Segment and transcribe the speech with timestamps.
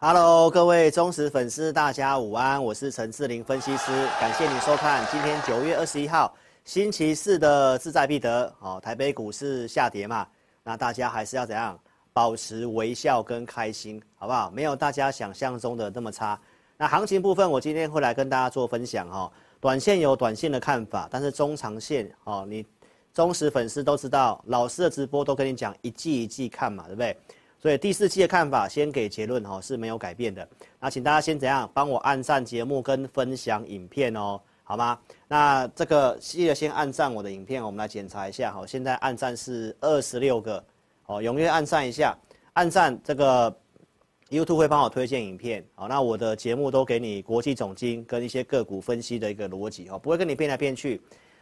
[0.00, 6.32] Hello，各位忠实粉丝，大家午安，我是陈志玲分析师，感谢你收看今天九月二十一号
[6.64, 8.54] 星期四的志在必得。
[8.60, 10.24] 哦，台北股市下跌嘛，
[10.62, 11.76] 那大家还是要怎样
[12.12, 14.48] 保持微笑跟开心，好不好？
[14.52, 16.40] 没有大家想象中的那么差。
[16.76, 19.28] 那行情部分，我今天会来跟大家做分享哈。
[19.58, 22.64] 短线有短线的看法，但是中长线哦，你
[23.12, 27.16] 忠实粉丝都知道，老师的直播都跟你讲一季一季看嘛，对不对？
[27.60, 30.48] 所以第四季的看法先给结论哦，是没有改变的。
[30.78, 34.96] 那请大家先怎样帮我按赞节目跟分享影片哦，好吗？
[35.26, 38.64] 那这个记得先按赞我的影片，我们来检查一下哈。
[38.64, 40.64] 现在按赞是二十六个
[41.06, 42.16] 哦，踊跃按赞一下，
[42.52, 43.52] 按赞这个
[44.30, 45.64] YouTube 会帮我推荐影片。
[45.74, 51.00] 好，那我的节目都给你国际总经跟一些个股分析的一个逻辑哦，不会跟你变来变去。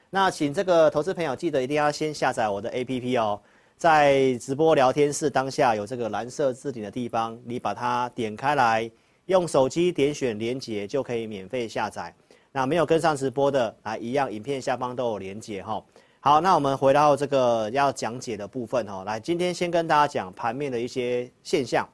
[0.09, 3.39] 那请这个投资朋友记得一定要先下载我的 APP 哦。
[3.77, 8.91] 在直播聊天室当下有这个蓝色置顶的地方，你把它点开来，
[9.27, 12.15] 用手机点选连接就可以免费下载。
[12.53, 15.85] 那没有跟上直播的，来一样，影片下方都有连接哈。
[16.21, 19.05] 好，那我们回到这个要讲解的部分哈。
[19.05, 21.87] 来，今天先跟大家讲盘面的一些现象，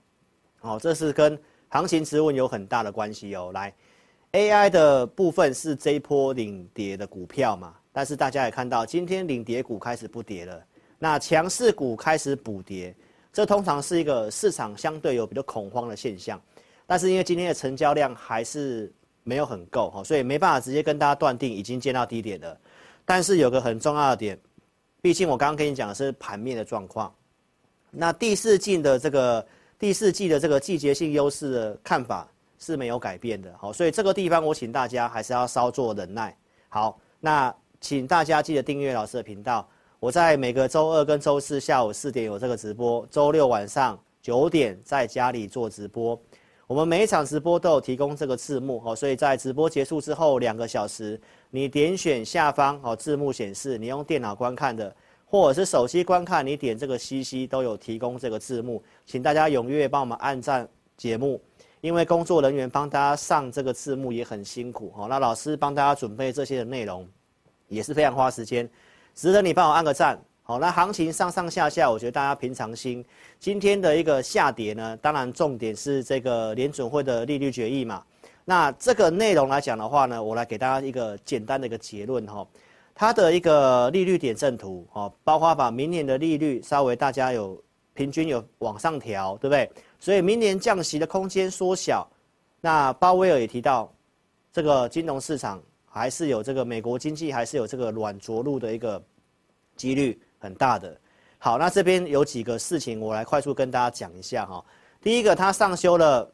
[0.61, 1.37] 哦，这是跟
[1.69, 3.51] 行情质问有很大的关系哦。
[3.53, 3.75] 来
[4.31, 10.65] ，AI 的部分是这一波领跌的股票嘛，但是大家也看到，今天领跌股开始不跌了。
[11.03, 12.95] 那强势股开始补跌，
[13.33, 16.41] 这通常是一个市场相对有比较恐慌的现象，
[16.87, 18.89] 但是因为今天的成交量还是
[19.25, 22.57] 没有很够哈，所以没办法直接跟大家断定已经见到低点了。
[23.05, 24.39] 但是有个很重要的点，
[25.01, 27.13] 毕竟我刚刚跟你讲的是盘面的状况，
[27.91, 29.45] 那第四季的这个
[29.81, 32.29] 第四季的这个季节性优势的看法
[32.61, 36.37] 是没有改变的，好，所以这个地方我请大家还是要稍作忍耐。
[36.69, 39.69] 好，那请大家记得订阅老师的频道。
[40.03, 46.21] 我在每个周二跟周四下午四点有这个直播，周六晚上九点在家里做直播。
[46.67, 51.21] 我们每一场直播都有提供这个字幕哦，所以在直播结束之后两个小时，
[51.51, 54.93] 你点选下方哦，字幕显示，你用电脑观看的，
[55.25, 61.41] 或者是手机观看，你点这个 CC 都有提供这个字幕，请大家踊跃帮我们按赞节目，
[61.81, 67.09] 因为工作人员帮大家上这个字幕也很辛苦哦，那老师帮大家准备这些的内容
[67.69, 68.69] 也是非常花时间。
[69.15, 73.05] 值得你帮我按个赞，好，那行情上上下下，我觉得大家平常心。
[73.39, 78.03] 今天的一个下跌呢，当然重点是这个联准会的利率决议嘛。
[78.45, 82.47] 那这个内容来讲的话呢，我来给大家一个简单的一个结论哈。
[82.95, 87.63] 它的一个利率点阵图，哦，包括把明年的利率稍微大家有
[87.95, 89.71] 平均有往上调，对不对？
[90.01, 92.09] 所以明年降息的空间缩小。
[92.61, 93.93] 那鲍威尔也提到，
[94.53, 95.63] 这个金融市场。
[95.95, 99.01] 还是有这个美国经济还是有这个软着陆的一个
[99.77, 100.99] 几率很大的。
[101.37, 104.65] 好，那这边有几个事情，我来快速跟大家讲一下哈。
[105.03, 106.27] 第一个，它上修了，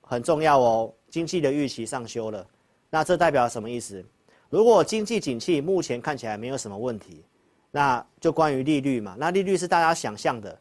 [0.00, 2.44] 很重要哦，经济的预期上修了。
[2.90, 4.04] 那这代表什么意思？
[4.50, 7.24] 如果经济景气目前看起来没有什么问题，
[7.70, 9.14] 那就关于利率嘛。
[9.16, 10.58] 那利率是大家想象的，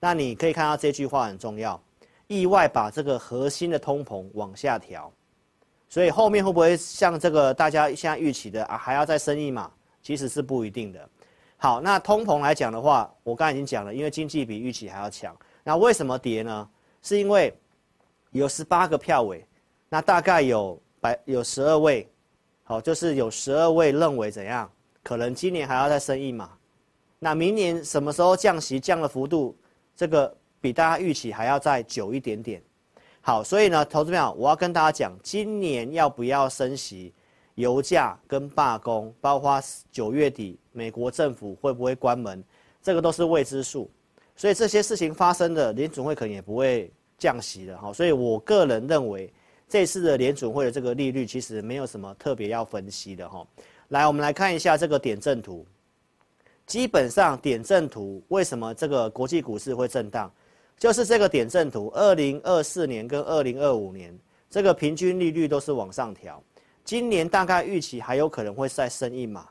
[0.00, 1.80] 那你可以看到这句话很重要，
[2.26, 5.12] 意外把这个核心的通膨往下调。
[5.92, 9.70] 所以后面会不会像这个大家现在预期的啊，还要再升一码？
[10.00, 11.06] 其实是不一定的。
[11.58, 15.36] 好，那通膨来讲的话，我刚才已经讲了，因为经济比预期还要强。
[15.62, 16.66] 那为什么跌呢？
[17.02, 17.54] 是因为
[18.30, 19.46] 有十八个票委，
[19.90, 22.10] 那大概有百有十二位，
[22.64, 24.70] 好，就是有十二位认为怎样？
[25.02, 26.48] 可能今年还要再升一码。
[27.18, 28.80] 那明年什么时候降息？
[28.80, 29.54] 降的幅度，
[29.94, 32.62] 这个比大家预期还要再久一点点。
[33.24, 37.14] 好，所以呢，投资朋友，我要跟大家讲，今年要不要升息，
[37.54, 42.42] 油价跟罢工，包括九月底美国政府会不会关门，
[42.82, 43.88] 这个都是未知数。
[44.34, 47.92] 所以这些事情发生的，联准会可能也不会降息的哈。
[47.92, 49.32] 所以我个人认为，
[49.68, 53.46] 这次的联准会的这个利率其实没有什么特别要分析的哈。
[53.90, 55.64] 来，我们来看一下这个点阵图，
[56.66, 60.28] 基本上点阵图为什么这个国际股市会震荡？
[60.78, 64.16] 就是这个点阵图，二零二四年跟二零二五年
[64.50, 66.42] 这个平均利率都是往上调，
[66.84, 69.48] 今年大概预期还有可能会再升一码，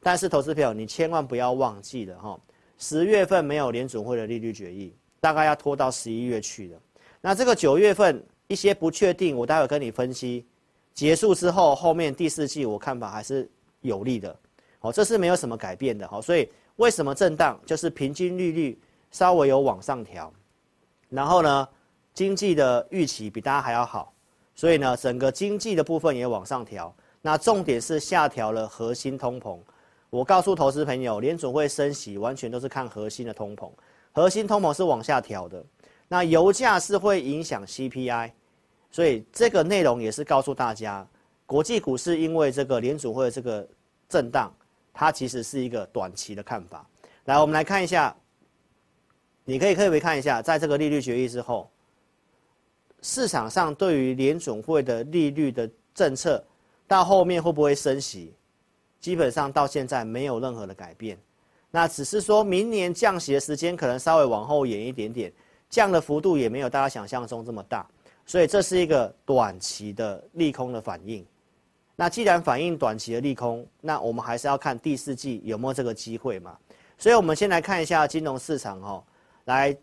[0.00, 2.38] 但是投资朋友你千万不要忘记了哈，
[2.78, 6.78] 十月份没有联准会的利率决议，大概要拖到十一月去了。
[7.22, 10.46] 那这个九月份一些不确定，我待会跟你分析，
[10.92, 13.50] 结束之后后面第四季我看法还是
[13.80, 14.38] 有利的，
[14.80, 17.58] 哦，这是没有什么改变的哈，所以为什么震荡？
[17.64, 18.78] 就是平均利率
[19.10, 20.30] 稍微有往上调。
[21.08, 21.68] 然后呢，
[22.12, 24.12] 经济的预期比大家还要好，
[24.54, 26.94] 所以呢，整个经济的部分也往上调。
[27.22, 29.58] 那重点是下调了核心通膨。
[30.10, 33.70] 我告诉投资朋友，联准会升息完全都是看核心的通膨，
[34.12, 35.64] 核心通膨是往下调的。
[36.06, 38.30] 那油价是会影响 CPI，
[38.90, 41.06] 所以这个内容也是告诉大家，
[41.46, 43.66] 国际股市因为这个联准会的这个
[44.08, 44.52] 震荡，
[44.92, 46.86] 它其实是一个短期的看法。
[47.24, 48.14] 来，我们来看一下。
[49.44, 51.68] 你可以特别看一下，在这个利率决议之后，
[53.02, 56.42] 市场上对于联总会的利率的政策，
[56.88, 58.32] 到后面会不会升息，
[59.00, 61.18] 基本上到现在没有任何的改变。
[61.70, 65.32] 那只是说明年降息的时间可能稍微往后延一点点，
[65.68, 67.86] 降的幅度也没有大家想象中这么大，
[68.24, 71.26] 所以这是一个短期的利空的反应。
[71.96, 76.56] 那既然反映短期的利空，那我们还是要看第四季有没有这个机会嘛。
[76.96, 79.04] 所以我们先来看一下金融市场哦。
[79.44, 79.76] 来，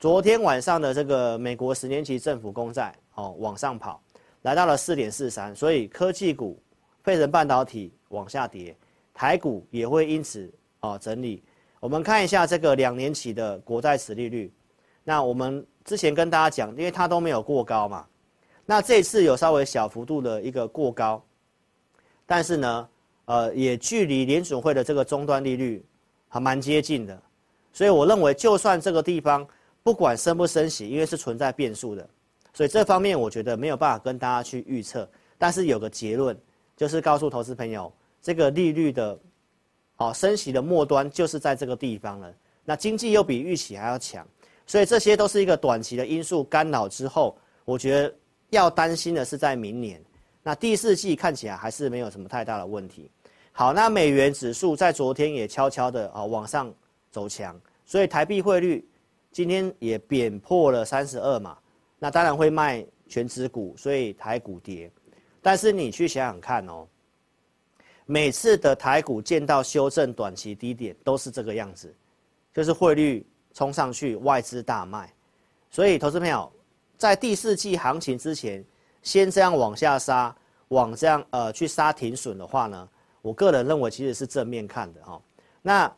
[0.00, 4.02] 昨天晚上的这个美国十年期政府公债哦往上跑，
[4.42, 6.60] 来到了四点四三，所以科技股、
[7.04, 8.76] 费城半导体往下跌，
[9.14, 11.40] 台股也会因此哦整理。
[11.78, 14.52] 我们看一下这个两年期的国债殖利率，
[15.04, 18.04] 那我们之前跟大家讲，因为它都没有过高嘛，
[18.66, 21.24] 那这次有稍微小幅度的一个过高，
[22.26, 22.88] 但是呢，
[23.26, 25.86] 呃，也距离联准会的这个终端利率
[26.26, 27.22] 还蛮接近的。
[27.72, 29.46] 所以我认为，就算这个地方
[29.82, 32.08] 不管升不升息，因为是存在变数的，
[32.52, 35.08] 所以这方面我觉得没有办法跟大家去预测。
[35.38, 36.36] 但是有个结论，
[36.76, 37.90] 就是告诉投资朋友，
[38.20, 39.18] 这个利率的，
[39.96, 42.30] 哦，升息的末端就是在这个地方了。
[42.64, 44.26] 那经济又比预期还要强，
[44.66, 48.14] 所以这些都是一个短期的因素干扰之后，我觉得
[48.50, 49.98] 要担心的是在明年。
[50.42, 53.10] 那第四季看起来还是没有什么太大的问题。
[53.52, 56.72] 好，那美元指数在昨天也悄悄的啊往上。
[57.10, 58.88] 走强，所以台币汇率
[59.32, 61.56] 今天也贬破了三十二嘛，
[61.98, 64.90] 那当然会卖全指股，所以台股跌。
[65.42, 66.86] 但是你去想想看哦，
[68.06, 71.94] 每次的台股见到修正短期低点都是这个样子，
[72.52, 75.12] 就是汇率冲上去，外资大卖。
[75.70, 76.52] 所以投资朋友
[76.98, 78.64] 在第四季行情之前，
[79.02, 80.34] 先这样往下杀，
[80.68, 82.88] 往这样呃去杀停损的话呢，
[83.22, 85.20] 我个人认为其实是正面看的哈。
[85.62, 85.92] 那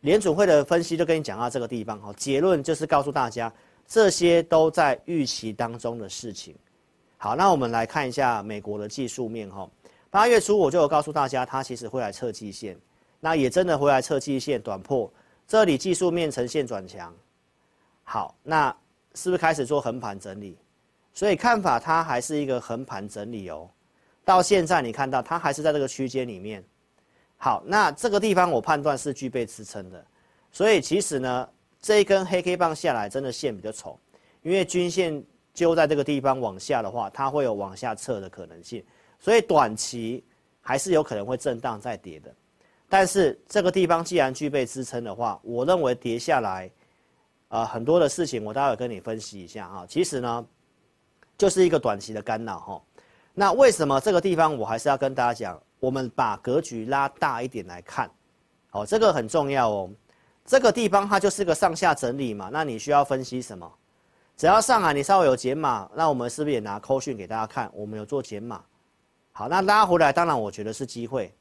[0.00, 3.52] 联准会的分析就跟你讲到这个地方，哈，结论就是告诉大家，
[3.86, 6.54] 这些都在预期当中的事情。
[7.18, 9.68] 好，那我们来看一下美国的技术面，哈，
[10.08, 12.78] 八月初我就有告诉大家，它其实会来测季线，
[13.20, 15.12] 那也真的会来测季线短破，
[15.46, 17.14] 这里技术面呈现转强。
[18.02, 18.74] 好，那
[19.14, 20.56] 是不是开始做横盘整理？
[21.12, 23.68] 所以看法它还是一个横盘整理哦。
[24.24, 26.64] 到现在你看到它还是在这个区间里面。
[27.42, 30.04] 好，那这个地方我判断是具备支撑的，
[30.52, 31.48] 所以其实呢，
[31.80, 33.98] 这一根黑 K 棒下来真的线比较丑，
[34.42, 38.84] 因为均线揪在这个地方往下的话，它会有往下撤的可能性，
[39.18, 40.22] 所以短期
[40.60, 42.30] 还是有可能会震荡再跌的。
[42.90, 46.70] 但是这个地方既然具备支撑的话，我认为跌下来，
[47.48, 49.86] 呃，很多的事情我待会跟你分析一下啊。
[49.88, 50.46] 其实呢，
[51.38, 52.82] 就是一个短期的干扰哈。
[53.32, 55.58] 那为什么这个地方我还是要跟大家讲？
[55.80, 58.08] 我们把格局拉大一点来看，
[58.70, 59.90] 哦，这个很重要哦。
[60.44, 63.70] 这个地方它就是个上下整理嘛，那你需要分析什么？
[64.36, 67.70] 只要上海你稍微有减码，那我们是不是也拿扣讯给大家看？
[67.74, 68.62] 我们有做减码。
[69.32, 71.32] 好，那拉回来，当然我觉得是机会，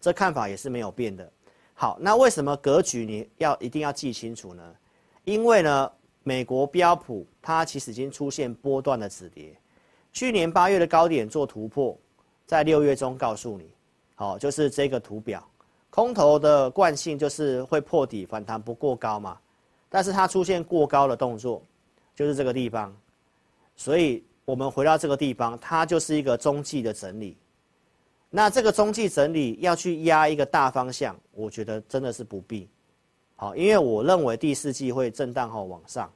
[0.00, 1.28] 这看法也是没有变的。
[1.74, 4.62] 好，那为什么格局你要一定要记清楚呢？
[5.24, 9.52] 因为呢，美国标普它其实已经出现波段的止跌，
[10.12, 11.98] 去年八月的高点做突破，
[12.46, 13.73] 在六月中告诉你。
[14.14, 15.44] 好，就是这个图表，
[15.90, 19.38] 空头的惯性就是会破底反弹不过高嘛，
[19.88, 21.62] 但是它出现过高的动作，
[22.14, 22.94] 就是这个地方，
[23.76, 27.36] 所以我们回到这个地方，它就是一个中继的整理。
[28.30, 32.68] 那这个中继整理要去压一个大方向，我觉得真的是不必。
[33.36, 36.10] 好，因为我认为第四季会震荡后往上，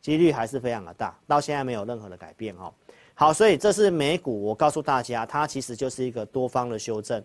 [0.00, 2.72] 几率还是非常的大，到现在没有任何的改变哈。
[3.14, 7.22] 好，所以这是美股，我告诉大家，它其实就是一个多方的修正。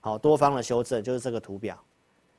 [0.00, 1.78] 好，多方的修正就是这个图表。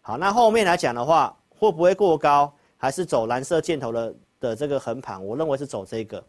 [0.02, 5.24] 好，那后面来讲的话，会不会过高，还是走蓝色箭头的的这个横盘？
[5.24, 6.24] 我认为是走这个。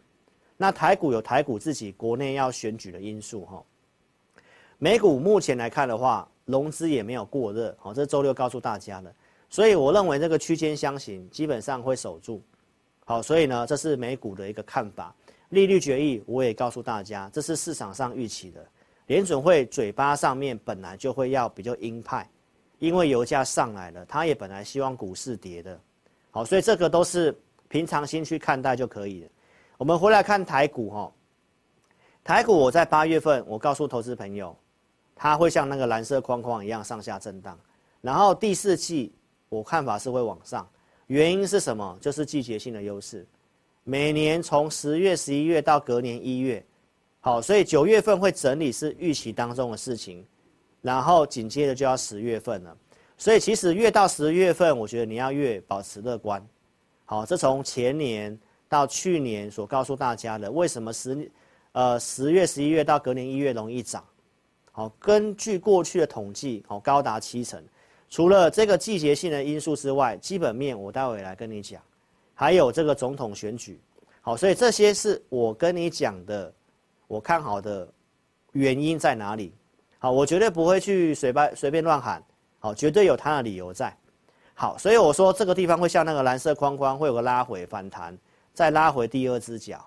[0.56, 3.62] 那台股有台股自己国内要选举的因素哈。
[4.78, 9.14] 美股目前来看的话，融资也没有过热，好，这周六告诉大家的。
[9.49, 12.42] 所以我认为这个区间箱型基本上会守住。
[13.04, 15.14] 好，所以呢，这是美股的一个看法。
[15.50, 18.66] 利率决议我也告诉大家，这是市场上预期的。
[19.10, 22.30] 联准会嘴巴上面本来就会要比较鹰派，
[22.78, 25.76] 因为油价上来了，他也本来希望股市跌的。
[26.30, 27.36] 好，所以这个都是
[27.66, 29.28] 平常心去看待就可以了。
[29.78, 31.12] 我们回来看台股哈，
[32.22, 34.56] 台股我在八月份我告诉投资朋友，
[35.16, 37.58] 它会像那个蓝色框框一样上下震荡，
[38.00, 39.12] 然后第四季
[39.48, 40.64] 我看法是会往上，
[41.08, 41.98] 原因是什么？
[42.00, 43.26] 就是季节性的优势，
[43.82, 46.64] 每年从十月、十一月到隔年一月。
[47.22, 50.24] 好，所以九月份会整理是预期当中的事情，
[50.80, 52.74] 然后紧接着就要十月份了，
[53.18, 56.42] 所以其实越到十月份，我觉得你要越保持乐观。
[57.04, 58.38] 好，这从前年
[58.70, 61.30] 到去年所告诉大家的，为什么十
[61.72, 64.02] 呃十月、十一月到隔年一月容易涨？
[64.72, 67.62] 好，根据过去的统计，好高达七成。
[68.08, 71.82] 除了这个季节性的因素之外，基本面我待会来跟你讲，
[72.32, 73.78] 还有这个总统选举。
[74.22, 76.50] 好，所以这些是我跟你讲的。
[77.10, 77.88] 我看好的
[78.52, 79.52] 原因在哪里？
[79.98, 82.22] 好，我绝对不会去随便随便乱喊，
[82.60, 83.92] 好，绝对有它的理由在。
[84.54, 88.16] 好，所以我说这个地方会像那个蓝色框框，会有个拉回反弹，
[88.54, 89.84] 再拉回第二只脚，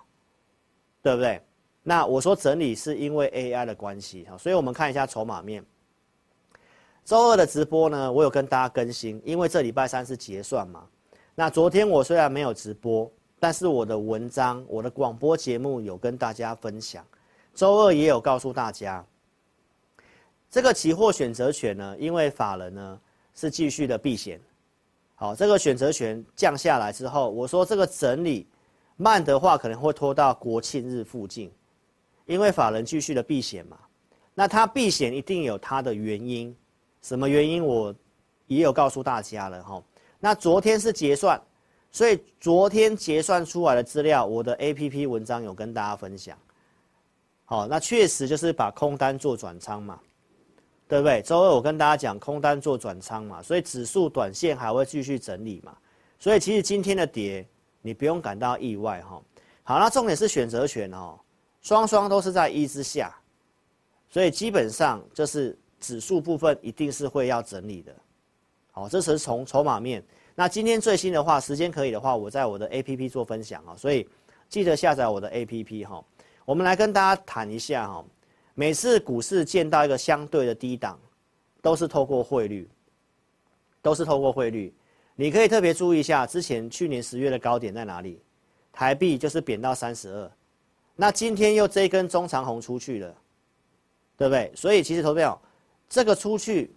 [1.00, 1.40] 对不对？
[1.82, 5.64] 那我说整理是因为 AI 的关系，好，所以我们看一下筹码面。
[7.06, 10.86] 周二的直播呢，我有跟大家更新，因为这礼拜三是结算嘛。
[11.34, 17.02] 那昨天我虽然没有直播，但是我的文章、我的广播节目有跟大家分享。
[17.54, 19.04] 周二也有告诉大家，
[20.50, 23.00] 这个期货选择权呢，因为法人呢
[23.34, 24.40] 是继续的避险，
[25.14, 28.46] 好，这个选择权降下来之后，我说这个整理
[28.96, 31.50] 慢的话，可能会拖到国庆日附近，
[32.26, 33.78] 因为法人继续的避险嘛，
[34.34, 36.54] 那他避险一定有他的原因，
[37.02, 37.94] 什么原因我
[38.48, 39.82] 也有告诉大家了哈。
[40.18, 41.40] 那昨天是结算，
[41.92, 46.36] 所以昨天结算出来的资料，我的 APP 文章有跟大家分享。
[47.46, 50.00] 好，那确实就是把空单做转仓嘛，
[50.88, 51.20] 对不对？
[51.20, 55.76] 周二我跟大家讲空单做转仓嘛，所以指数短线还会继续整理嘛，
[56.18, 57.46] 所以其实今天的跌
[57.82, 59.22] 你不用感到意外哈。
[59.62, 61.18] 好，那重点是选择权哦，
[61.60, 63.14] 双双都是在一之下，
[64.08, 67.94] 所以基本上就是指数部分一定是会要整理的。
[68.72, 70.02] 好，这是从筹码面。
[70.34, 74.08] 那今天最新的话，时间可以的话，我在我的 APP 做分享啊，所以
[74.48, 76.02] 记得下载我的 APP 哈。
[76.44, 78.04] 我们来跟大家谈一下哈，
[78.54, 80.98] 每次股市见到一个相对的低档，
[81.62, 82.68] 都是透过汇率，
[83.80, 84.74] 都是透过汇率。
[85.16, 88.20] 你可以特别注意一下，之前去年十月的高点在哪里？
[88.72, 90.30] 台币就是贬到三十二，
[90.96, 93.14] 那今天又这一根中长红出去了，
[94.16, 94.52] 对不对？
[94.54, 95.40] 所以其实投票
[95.88, 96.74] 这个出去，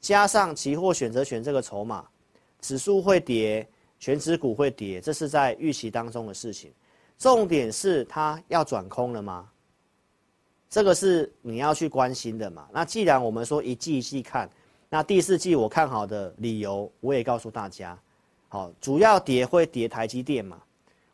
[0.00, 2.04] 加上期货选择权这个筹码，
[2.60, 3.66] 指数会跌，
[4.00, 6.72] 全指股会跌，这是在预期当中的事情。
[7.18, 9.48] 重点是它要转空了吗？
[10.68, 12.68] 这个是你要去关心的嘛。
[12.72, 14.50] 那既然我们说一季一季看，
[14.88, 17.96] 那第四季我看好的理由我也告诉大家。
[18.48, 20.60] 好，主要跌会跌台积电嘛。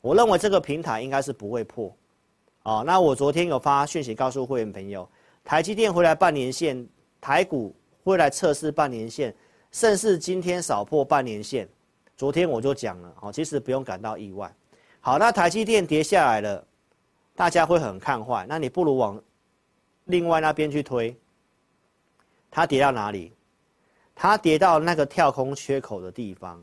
[0.01, 1.95] 我认为这个平台应该是不会破。
[2.63, 5.09] 哦，那我昨天有发讯息告诉会员朋友，
[5.45, 6.87] 台积电回来半年线，
[7.21, 9.35] 台股会来测试半年线，
[9.73, 11.69] 甚至今天少破半年线。
[12.17, 14.51] 昨天我就讲了，哦，其实不用感到意外。
[15.01, 16.67] 好，那台积电跌下来了，
[17.35, 18.45] 大家会很看坏。
[18.49, 19.21] 那你不如往
[20.05, 21.17] 另外那边去推。
[22.51, 23.33] 它跌到哪里？
[24.15, 26.63] 它跌到那个跳空缺口的地方，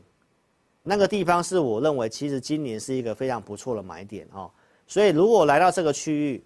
[0.84, 4.48] 那个地方是我认为其实今年是一个非常不错的买点哦。
[4.86, 6.44] 所以如果来到这个区域，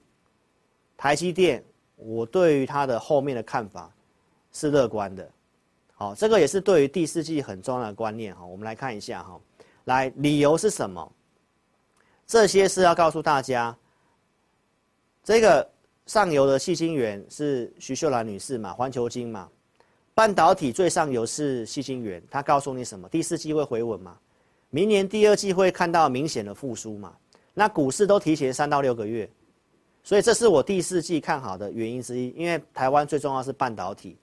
[0.97, 1.63] 台积电，
[1.97, 3.93] 我对于它的后面的看法
[4.53, 5.29] 是乐观的。
[5.93, 8.47] 好，这个也是对于第四季很重要的观念哈。
[8.47, 9.39] 我们来看一下哈，
[9.85, 11.13] 来理由是什么？
[12.33, 13.77] 这些是要告诉大家，
[15.23, 15.71] 这个
[16.07, 19.47] 上游的矽晶圆是徐秀兰女士嘛，环球晶嘛，
[20.15, 23.07] 半导体最上游是矽晶圆，她告诉你什么？
[23.11, 24.17] 第四季会回稳嘛？
[24.71, 27.15] 明年第二季会看到明显的复苏嘛？
[27.53, 29.29] 那股市都提前三到六个月，
[30.03, 32.31] 所以这是我第四季看好的原因之一。
[32.31, 34.17] 因为台湾最重要是半导体，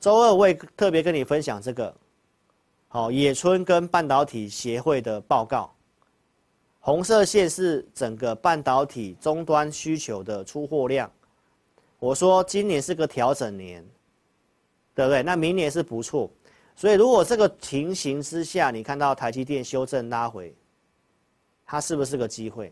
[0.00, 1.94] 周二我会特别跟你分享这个，
[2.88, 5.72] 好，野村跟半导体协会的报告。
[6.86, 11.10] 红色线是整个半导体终端需求的出货量。
[11.98, 13.82] 我说今年是个调整年，
[14.94, 15.22] 对不对？
[15.22, 16.30] 那明年是不错。
[16.76, 20.54] 所以如果这个情形之下，你看到台积电修正拉回，
[21.64, 22.70] 它是不是个机会？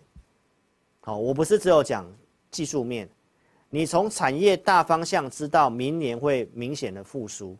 [1.00, 2.04] 好，我不是只有讲
[2.50, 3.08] 技术面，
[3.70, 7.56] 你从产业大方向知道明年会明显的复苏，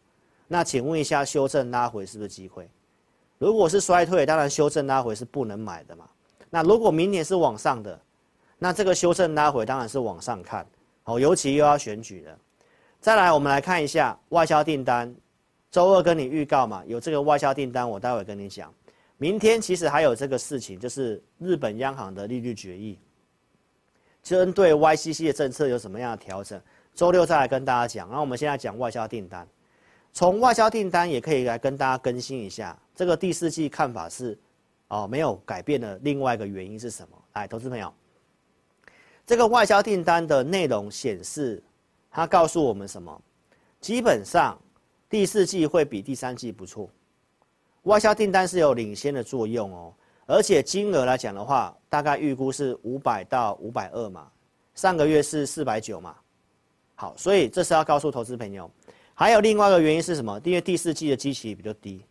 [0.47, 2.69] 那请问一下，修正拉回是不是机会？
[3.39, 6.07] 如果是衰退，当然修正拉回是不能买的嘛。
[6.55, 7.99] 那如果明年是往上的，
[8.59, 10.67] 那这个修正拉回当然是往上看。
[11.03, 12.39] 好，尤其又要选举了。
[13.01, 15.13] 再来，我们来看一下外销订单。
[15.71, 18.71] 周二跟你预告嘛，有这个外销订单，我待会跟你讲。
[19.17, 22.99] 明天其实还有这个事情，就是日本央行的利率决议，
[24.23, 26.61] 针对 YCC 的政策有什么样的调整？
[26.95, 28.07] 周六再来跟大家讲。
[28.09, 29.49] 然后我们现在讲外销订单，
[30.13, 34.39] 从外销订单也可以来跟大家更新一下，这个第四季看法是，
[34.93, 35.99] 哦，没有改变的。
[36.03, 37.17] 另外一个原因是什么？
[37.33, 37.91] 来，投资朋友，
[39.25, 41.63] 这个外销订单的内容显示。
[42.15, 43.23] 它告诉我们什么？
[43.81, 44.61] 基本上
[45.09, 46.91] 第四季会比第三季不错，
[47.85, 49.95] 外销订单是有领先的作用哦。
[50.27, 54.31] 而且金额来讲的话，大概预估是五百到五百二嘛，
[54.75, 56.15] 上个月是四百九嘛。
[56.97, 58.71] 好，所以这是要告诉投资朋友。
[59.15, 60.39] 还有另外一个原因是什么？
[60.45, 62.05] 因为第四季的基期比较低，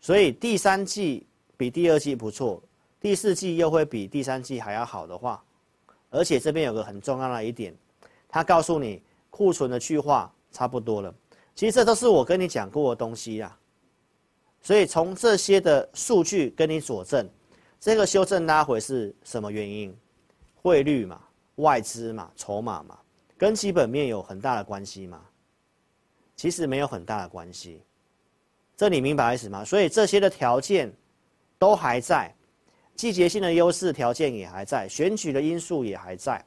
[0.00, 1.24] 所以第三季
[1.58, 2.62] 比第二季不错，
[3.00, 5.44] 第四季又会比第三季还要好的话，
[6.08, 7.76] 而且这边有个很重要的一点。
[8.28, 11.12] 他告诉你库存的去化差不多了，
[11.54, 13.54] 其实这都是我跟你讲过的东西呀。
[14.62, 17.28] 所以从这些的数据跟你佐证，
[17.80, 19.96] 这个修正拉回是什么原因？
[20.54, 21.20] 汇率嘛，
[21.56, 22.98] 外资嘛，筹码嘛，
[23.36, 25.20] 跟基本面有很大的关系吗？
[26.36, 27.82] 其实没有很大的关系，
[28.76, 29.64] 这你明白意思吗？
[29.64, 30.92] 所以这些的条件
[31.58, 32.34] 都还在，
[32.94, 36.44] 季节性的优势条件也还在，选举的因素也还在。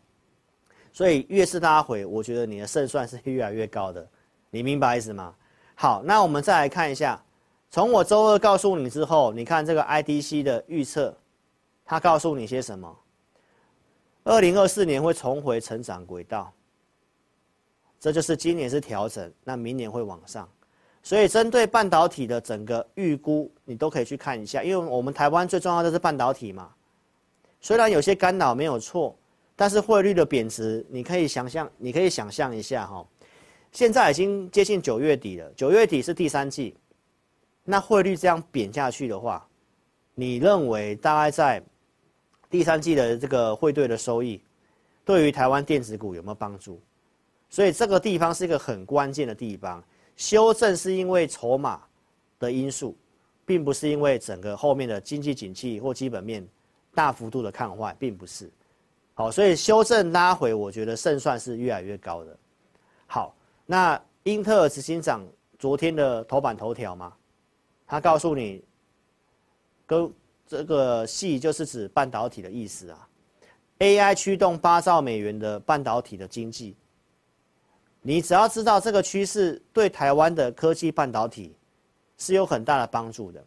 [0.93, 4.07] 所以越是拉回，我觉得你的胜算是越来越高的，
[4.49, 5.33] 你明白意思吗？
[5.75, 7.23] 好，那我们再来看一下，
[7.69, 11.17] 从我周二告诉你之后，你看这个 IDC 的预测，
[11.85, 12.97] 它告诉你些什么？
[14.23, 16.53] 二零二四年会重回成长轨道，
[17.99, 20.47] 这就是今年是调整，那明年会往上。
[21.03, 26.69] 所以针对半导体的整个预估，你都可以去看一下，因为我们台湾最重要的是半导体嘛，
[27.59, 29.17] 虽然有些干扰没有错。
[29.53, 33.05] 但是汇率的贬值，你可以想象，你可以想象一下哈，
[33.71, 36.75] 现在已经接近九月底了，九月底是第三季，
[37.63, 39.45] 那汇率这样贬下去的话，
[40.15, 41.61] 你认为大概在
[42.49, 44.41] 第三季的这个汇兑的收益，
[45.05, 46.81] 对于台湾电子股有没有帮助？
[47.47, 49.83] 所以这个地方是一个很关键的地方，
[50.15, 51.81] 修正是因为筹码
[52.39, 52.95] 的因素，
[53.45, 56.47] 并不是因为整个后面的经济景气或基本面
[56.93, 58.49] 大幅度的看坏，并不是。
[59.13, 62.37] 好，所以修正拉回，我觉得胜算是越来越高的。
[63.07, 65.25] 好，那英特尔执行长
[65.59, 67.13] 昨天的头版头条嘛，
[67.85, 68.63] 他告诉你，
[69.85, 70.11] 跟
[70.47, 73.07] 这个系就是指半导体的意思啊。
[73.79, 76.75] AI 驱动八兆美元的半导体的经济，
[78.01, 81.55] 你只要知道这个趋势对台湾的科技半导体
[82.17, 83.43] 是有很大的帮助的。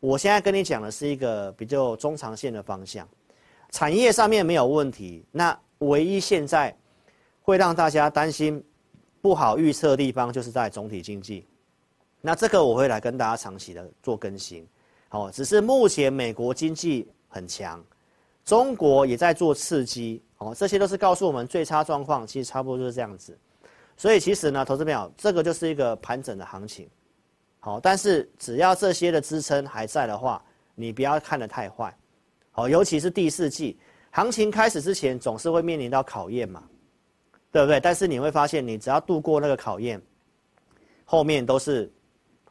[0.00, 3.06] 我现在跟你讲的是一个比较中长线的方向。
[3.70, 6.74] 产业上面没有问题，那唯一现在
[7.42, 8.62] 会让大家担心
[9.20, 11.46] 不好预测的地方，就是在总体经济。
[12.20, 14.66] 那这个我会来跟大家长期的做更新。
[15.08, 17.82] 好，只是目前美国经济很强，
[18.44, 23.38] 中国也在做刺激，哦，这些都是告诉我们最差状况其实差不多就是这样子。
[24.02, 26.90] 所以其实呢，投资朋友，这个就是一个盘整的行情。
[27.60, 31.96] 好，但是只要这些的支撑还在的话，你不要看得太坏。
[32.50, 33.78] 好，尤其是第四季
[34.10, 36.64] 行情开始之前，总是会面临到考验嘛，
[37.52, 37.78] 对不对？
[37.78, 40.02] 但是你会发现，你只要度过那个考验，
[41.04, 41.88] 后面都是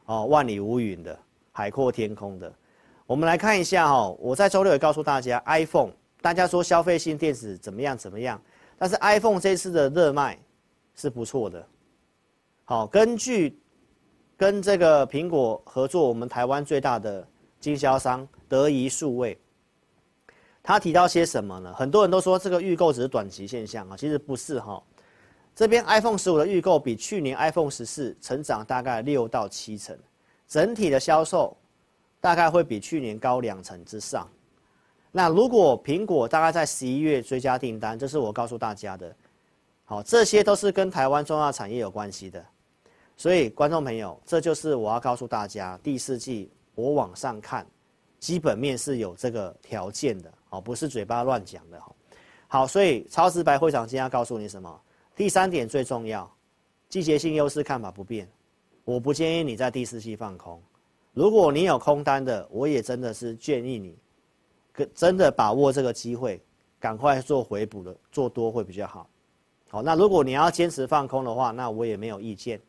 [0.06, 1.20] 哦万里无云的，
[1.52, 2.50] 海阔天空的。
[3.06, 8.42] 我们来看一下哦，我在周六也告诉大家，iPhone，大家说消费性电子怎么样怎么样，
[8.78, 10.40] 但是 iPhone 这次的热卖
[10.96, 11.68] 是不错的。
[12.66, 13.60] 好，根据
[14.38, 17.28] 跟这个苹果合作，我们台湾最大的
[17.60, 19.38] 经销商德仪数位。
[20.64, 21.74] 他提到些什么呢？
[21.74, 24.82] 很多人都说这个预购只是短期现象啊，其实不是哈。
[25.56, 29.98] 这边 iPhone 十五的预购比去年 iPhone 十四成长大概六到七成，
[30.48, 31.58] 整体的销售
[32.20, 34.30] 大概会比去年高两成之上。
[35.12, 39.14] 那如果苹果大概在十一月追加订单，这是我告诉大家的。
[39.92, 42.42] 好，这些都是跟台湾重要产业有关系的。
[43.18, 47.68] 所以观众朋友，这就是我要告诉大家，第四季我往上看，
[48.18, 50.32] 基本面是有这个条件的。
[50.52, 51.94] 哦，不是嘴巴乱讲的哈。
[52.48, 54.82] 好，所以超直白会长今天要告诉你什么？
[55.14, 56.34] 第三点最重要，
[56.88, 58.26] 季节性优势看法不变，
[58.86, 60.58] 我不建议你在第四季放空。
[61.14, 63.98] 如果你有空单的，我也真的是建议你，
[64.96, 66.42] 真的把握这个机会，
[66.80, 69.06] 赶快做回补的，做多会比较好。
[69.72, 72.60] 好，那如果你要坚持放空的话，那我也没有意见。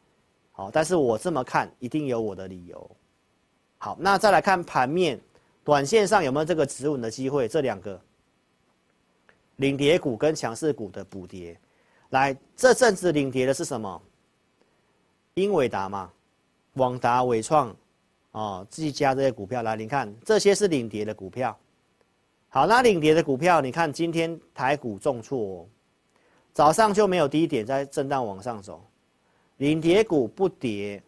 [0.52, 2.90] 好，但是我这么看，一定有我的理由。
[3.78, 5.20] 好，那再来看盘面，
[5.64, 7.48] 短线上有没有这个止稳的机会？
[7.48, 8.00] 这两个
[9.56, 11.58] 领跌股跟强势股的补跌，
[12.10, 14.00] 来，这阵子领跌的是什么？
[15.34, 16.08] 英伟达嘛，
[16.76, 17.74] 广达、伟创，
[18.30, 21.58] 哦，技嘉这些股票，来，你看这些是领跌的股票。
[22.48, 25.66] 好，那领跌的股票，你看今天台股重挫，
[26.52, 28.82] 早上就没有低点，在震荡往上走。
[29.58, 31.02] 领跌股不跌，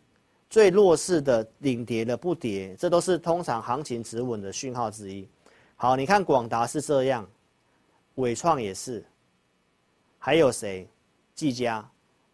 [0.48, 5.28] 最弱势的领跌的不跌，这都是通常行情止稳的讯号之一。
[5.76, 7.28] 好，你看广达是这样，
[8.14, 9.04] 伟创也是，
[10.18, 10.88] 还有谁？
[11.34, 11.86] 技嘉。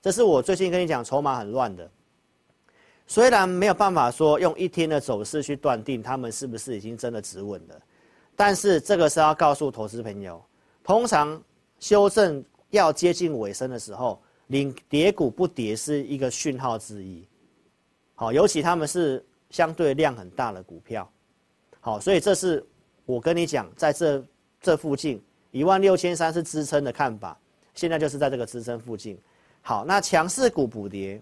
[0.02, 1.90] 这是我最近跟你讲，筹码很乱的。
[3.06, 7.80] 虽然没有办法说用一天的走势去断定他们是不是已经真的止稳了，
[8.36, 10.40] 但是这个是要告诉投资朋友，
[10.84, 11.42] 通常
[11.80, 17.26] 修正要接近尾声的时候，领跌股不跌是一个讯号之一。
[18.14, 21.10] 好，尤其他们是相对量很大的股票。
[21.80, 22.64] 好，所以这是
[23.06, 24.24] 我跟你讲，在这
[24.60, 27.38] 这附近一万六千三是支撑的看法，
[27.74, 29.18] 现在就是在这个支撑附近。
[29.62, 31.20] 好，那强势股补跌，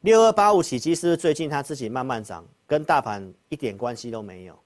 [0.00, 4.58] 六二八五起基是最近它自己慢慢涨，跟大盘一点关系都没有。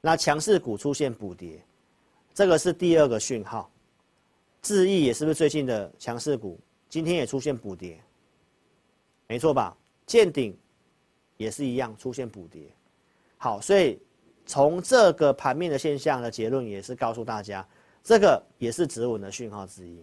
[0.00, 1.62] 那强势股出现补跌，
[2.32, 3.70] 这个是第二个讯号。
[4.64, 6.58] 智易也是不是最近的强势股？
[6.88, 8.00] 今天也出现补跌，
[9.26, 9.76] 没错吧？
[10.06, 10.56] 见顶
[11.36, 12.62] 也是一样出现补跌。
[13.36, 14.00] 好，所以
[14.46, 17.66] 从这个盘面的现象的结论也是告诉大家，
[18.02, 20.02] 这个也是止稳的讯号之一。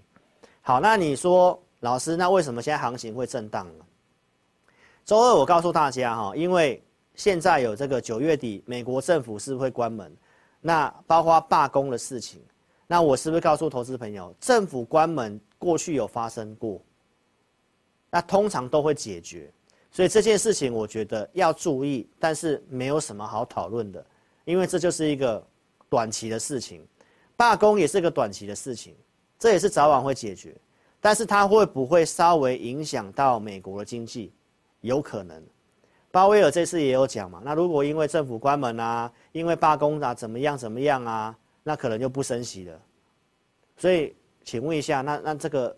[0.61, 3.85] 好，那你说老师，那为什么现在行情会震荡呢？
[5.03, 6.83] 周二我告诉大家哈，因为
[7.15, 10.15] 现在有这个九月底美国政府是会关门，
[10.59, 12.39] 那包括罢工的事情，
[12.91, 16.81] 那我是不是告诉投资朋友，政府关门过去有发生过，
[18.09, 19.49] 那通常都会解决，
[19.93, 24.05] 所以这件事情我觉得要注意，但是没有什么好讨论的，
[24.43, 25.41] 因为这就是一个
[25.87, 26.85] 短期的事情，
[27.37, 28.93] 罢工也是个短期的事情。
[29.39, 30.53] 这也是早晚会解决，
[30.99, 34.33] 但是它会不会稍微影响到美国的经济？
[34.81, 35.41] 有可能。
[36.11, 42.81] 鲍威尔这次也有讲嘛，那如果因为政府关门啊，因为罢工啊，怎么样怎么样啊，那可能就不升息了。
[43.77, 45.75] 所以，请问一下，那那这个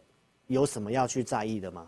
[0.48, 1.88] 有什么要去在意的吗？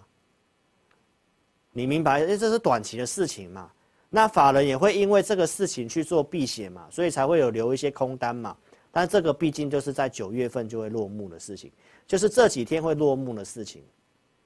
[1.72, 2.22] 你明白？
[2.22, 3.72] 因为这是短期的事情嘛。
[4.10, 8.56] 那法人也会因为这个事情去做避险嘛，所以才会有留一些空单嘛。
[8.92, 11.70] 但这个毕竟就是在九月份就会落幕的事情，
[12.08, 13.84] 就是这几天会落幕的事情。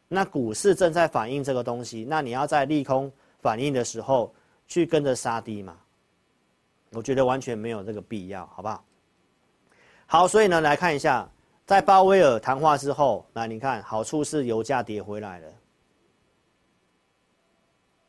[0.07, 4.33] 那股市正在反映这个东西，那你要在利空反应的时候
[4.67, 5.77] 去跟着杀低嘛？
[6.91, 8.83] 我觉得完全没有这个必要，好不好？
[10.11, 11.29] 好，所以呢，来看一下，
[11.67, 15.47] 在鲍威尔谈话之后，来你看，好处是油价跌回来了。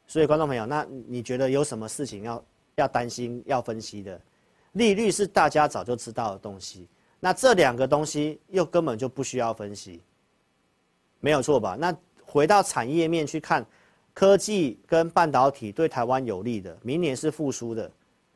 [0.06, 2.44] 所以观众朋友，那你觉得有什么事情要
[2.76, 4.18] 要担心、要分析的？
[4.72, 6.88] 利率是大家早就知道的东西，
[7.20, 10.02] 那这两个东西又根本就不需要分析，
[11.20, 11.76] 没有错吧？
[11.78, 13.62] 那回到产业面去看，
[14.14, 17.90] 科技跟半导体对台湾有利的，明年是复苏的，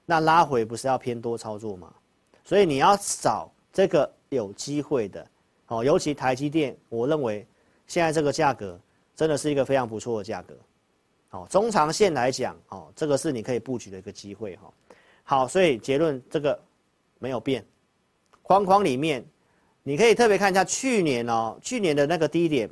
[0.04, 1.90] 那拉回不是要偏多操作吗？
[2.44, 5.26] 所以你要找这个有机会的，
[5.66, 7.44] 哦，尤其台积电，我认为
[7.88, 8.78] 现在这个价格
[9.16, 10.54] 真的是一个非常不错的价格，
[11.30, 14.72] 哦，中长线来讲，哦，这个是你可以布局的一个机会，哈。
[15.24, 16.56] 好，所以结论这个
[17.18, 17.64] 没有变，
[18.42, 19.24] 框框里面，
[19.82, 22.70] 你可以特别看一下去年哦，去年的那个低点，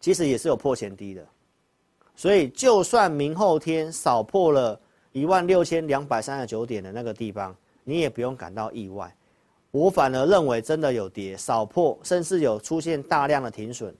[0.00, 1.26] 其实也是有破前低的，
[2.16, 9.14] 所以就算明后天扫破了一万六千两百三十九点的那个地方，你也不用感到意外，
[9.72, 13.92] 我反而认为真的有跌扫破，甚至有出现大量的停损，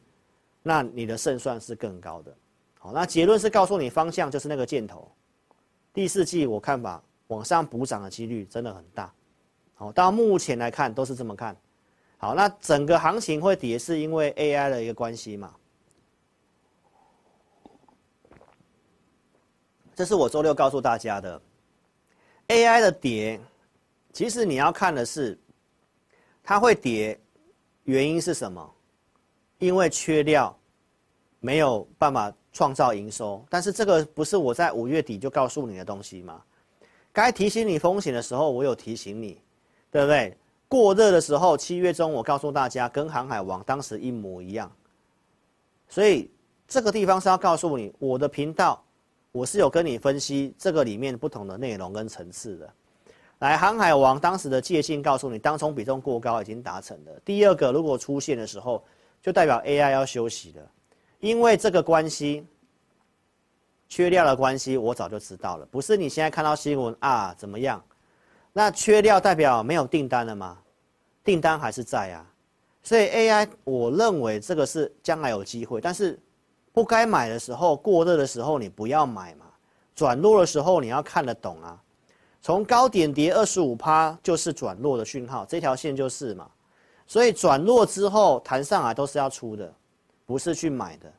[0.63, 2.33] 那你的胜算是更高的。
[2.79, 5.11] 好，那结论是告诉你方向就是那个箭头，
[5.93, 7.03] 第四季我看法。
[7.29, 9.11] 往上补涨的几率真的很大，
[9.73, 11.57] 好，到目前来看都是这么看，
[12.19, 15.55] 好，那整个行情会跌是因为 AI 的一个关系嘛？
[19.95, 21.41] 这是我周六告诉大家的
[22.49, 23.41] ，AI 的跌，
[24.13, 25.39] 其实你要看的是，
[26.42, 27.18] 它会跌，
[27.85, 28.68] 原因是什么？
[29.59, 30.57] 因为缺料，
[31.40, 36.42] 没有办法创造营收，但是这个不是我在五月底就告诉你的东西吗？
[37.12, 39.40] 该提醒你风险的时候，我有提醒你，
[39.90, 40.37] 对不对？
[40.66, 44.72] 过热的时候，七月中我告诉大家，跟航海王当时一模一样。
[45.88, 46.31] 所以
[46.66, 48.83] 这个地方是要告诉你，我的频道
[49.31, 52.74] 我是有跟你分析这个里面不同的内容跟层次的。
[53.42, 57.11] 来，航海王当时的借镜告诉你，当冲比重过高已经达成了。
[57.24, 58.85] 第二个，如果出现的时候，
[59.20, 60.62] 就代表 AI 要休息了，
[61.18, 62.46] 因为这个关系。
[63.88, 65.66] 缺料的关系，我早就知道了。
[65.72, 67.83] 不是你现在看到新闻啊，怎么样？
[68.52, 70.57] 那缺料代表没有订单了吗？
[71.24, 72.24] 订单还是在啊。
[72.85, 76.16] 所以 AI，我认为这个是将来有机会，但是
[76.72, 79.46] 不该买的时候，过热的时候，你不要买嘛。
[79.96, 81.82] 转弱的时候，你要看得懂啊。
[82.42, 86.50] 从高点跌二十五趴，就是转弱的讯号，这条线就是嘛。
[87.07, 89.72] 所以转弱之后弹上来都是要出的，
[90.26, 91.12] 不是去买的。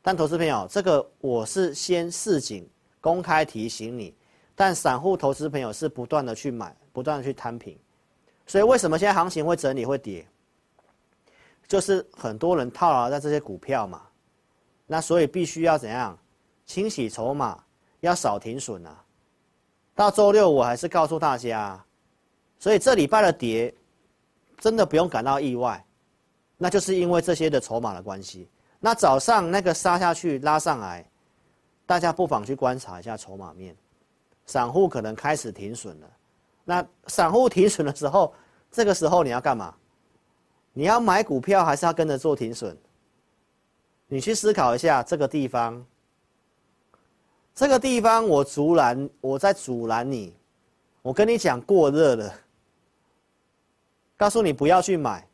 [0.00, 2.68] 但投资朋友，这个我是先示警，
[3.00, 4.14] 公开提醒你。
[4.54, 7.76] 但散户投资朋友是不断的去买，不断的去摊平。
[8.46, 10.26] 所以为什么现在行情会整理会跌？
[11.66, 14.02] 就是很多人套牢在这些股票嘛。
[14.86, 16.16] 那所以必须要怎样
[16.66, 17.58] 清洗筹码，
[18.00, 19.04] 要少停损啊。
[20.00, 21.78] 到周六我还是告诉大家，
[22.58, 23.74] 所以这礼拜的跌，
[24.58, 25.84] 真的不用感到意外，
[26.56, 28.48] 那就是因为这些的筹码的关系。
[28.78, 31.04] 那早上那个杀下去拉上来，
[31.84, 33.76] 大家不妨去观察一下筹码面，
[34.46, 36.10] 散户可能开始停损了。
[36.64, 38.32] 那散户停损的时候，
[38.70, 39.74] 这个时候你要干嘛？
[40.72, 42.74] 你要买股票还是要跟着做停损？
[44.06, 45.84] 你去思考一下这个地方。
[47.54, 50.34] 这个地方我阻拦，我在阻拦你。
[51.02, 52.34] 我跟你讲过热了，
[54.16, 55.26] 告诉你不要去买，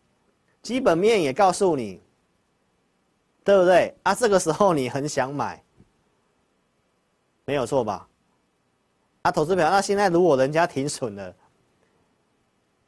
[0.62, 2.00] 基本面也告诉你。
[3.44, 4.12] 对不对啊？
[4.12, 5.62] 这个时候你很想买，
[7.44, 8.08] 没有错吧？
[9.22, 11.36] 啊，投资表，那现在如果人家停损了，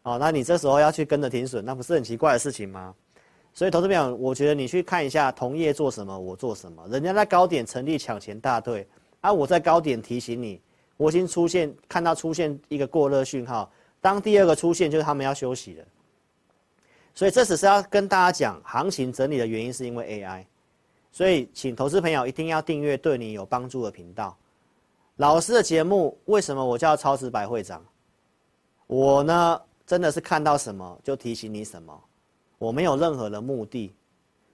[0.03, 2.93] 哦，那你这时候要去跟着停损，那不是很奇怪的事情吗？
[3.55, 6.85] 所以，投资表，我觉得你去看一下同业做什么，我做什么。
[6.89, 8.85] 人家在高点成立抢钱大队，
[9.21, 10.61] 啊，我在高点提醒你，
[10.97, 15.85] 我已经出现看到出现一个过热讯号，当第二个出现，就是他们要休息了。
[17.15, 20.45] 所以这只是要跟大家讲，行情整理的原因是因为 AI，
[21.11, 24.37] 所以请投资朋友一定要订阅对你有帮助的频道。
[25.17, 27.85] 老师的节目为什么我叫超直白会长？
[28.87, 32.01] 我呢真的是看到什么就提醒你什么，
[32.57, 33.93] 我没有任何的目的。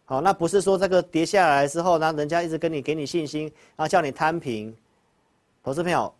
[0.06, 4.76] 好，那不是说这个跌下来之后，那人家一直跟你给你信心，然后叫你摊平。
[5.62, 6.14] 投资朋友，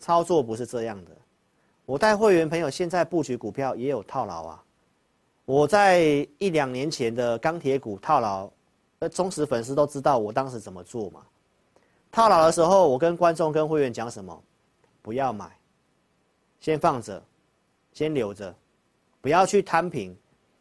[0.00, 1.12] 操作不是这样的。
[1.86, 4.64] 我带会员朋友现在布局股票也有套牢啊。
[5.44, 8.50] 我在一两年前的钢铁股套牢，
[8.98, 11.22] 呃，忠实粉丝都知道我当时怎么做嘛。
[12.10, 14.42] 套牢的时候，我跟观众、跟会员讲什么？
[15.00, 15.48] 不要买，
[16.58, 17.22] 先放着，
[17.92, 18.52] 先留着，
[19.20, 20.14] 不要去摊平。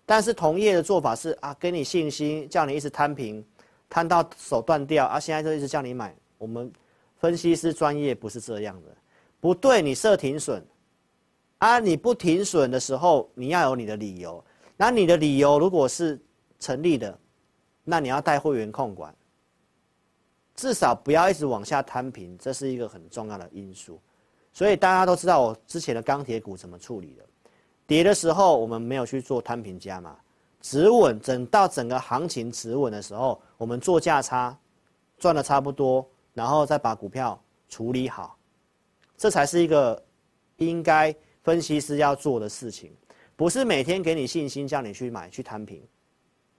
[0.07, 3.45] 但是同业的做法是啊，给你信心，叫你一直摊平，
[3.89, 5.19] 摊到手断掉啊。
[5.19, 6.15] 现在就一直叫你买。
[6.37, 6.71] 我们
[7.17, 8.95] 分析师专业不是这样的，
[9.41, 10.65] 不对，你设停损
[11.57, 14.41] 啊，你不停损的时候，你要有你的理由。
[14.77, 16.17] 那你的理由如果是
[16.57, 17.19] 成立的，
[17.83, 19.13] 那你要带会员控管，
[20.55, 23.99] 至少不要一直往下摊平，这是一个很重要的因素。
[24.53, 27.25] 所以大家都知道我之前的钢铁股怎么处理的，
[27.87, 30.15] 跌的时候我们没有去做摊平加码，
[30.61, 34.55] 止稳，等到整个行情止稳的时候，我们做价差，
[35.17, 38.37] 赚的差不多，然后再把股票处理好，
[39.17, 40.03] 这才是一个
[40.57, 42.91] 应该分析师要做的事情。
[43.35, 45.81] 不是每天给你信心叫你去买去摊平，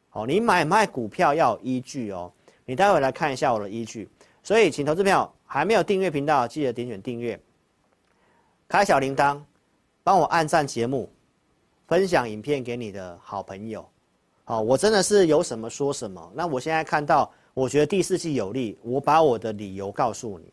[0.09, 2.33] 好，你买卖股票要有依据哦。
[2.64, 4.09] 你待会来看一下我的依据。
[4.43, 7.38] 所以，请投资朋友还没有订阅频道，记得点选订阅，
[8.67, 9.43] 开小铃铛，
[10.03, 11.11] 帮我按赞节目，
[11.88, 13.85] 分享影片给你的好朋友。
[14.44, 16.31] 好，我真的是有什么说什么。
[16.35, 20.53] 那我现在看到，我觉得第四季有利，我把我的理由告诉你，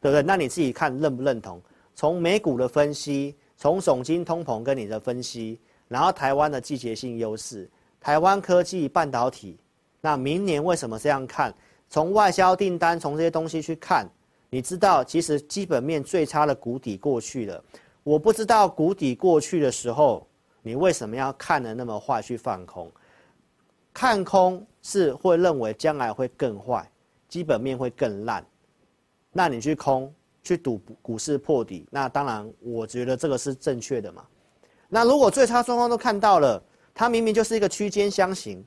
[0.00, 0.22] 对不对？
[0.22, 1.60] 那你自己看认不认同？
[1.94, 3.34] 从美股的分析。
[3.58, 7.66] 从总金通膨跟你的分析，然后台湾的季节性优势，
[7.98, 9.58] 台湾科技半导体，
[10.02, 11.54] 那明年为什么这样看？
[11.88, 14.06] 从外销订单，从这些东西去看，
[14.50, 17.64] 你知道其实基本面最差的谷底过去了。
[18.02, 20.25] 我不知道谷底过去的时候，
[20.66, 22.90] 你为什么要看的那么坏去放空？
[23.94, 26.90] 看空是会认为将来会更坏，
[27.28, 28.44] 基本面会更烂，
[29.30, 30.12] 那你去空。
[30.42, 34.24] 去赌股市破底，那当然，我觉得这个是正确的嘛。
[34.88, 36.62] 那如果最差状况都看到了，
[36.94, 38.64] 它明明就是一个区间箱型，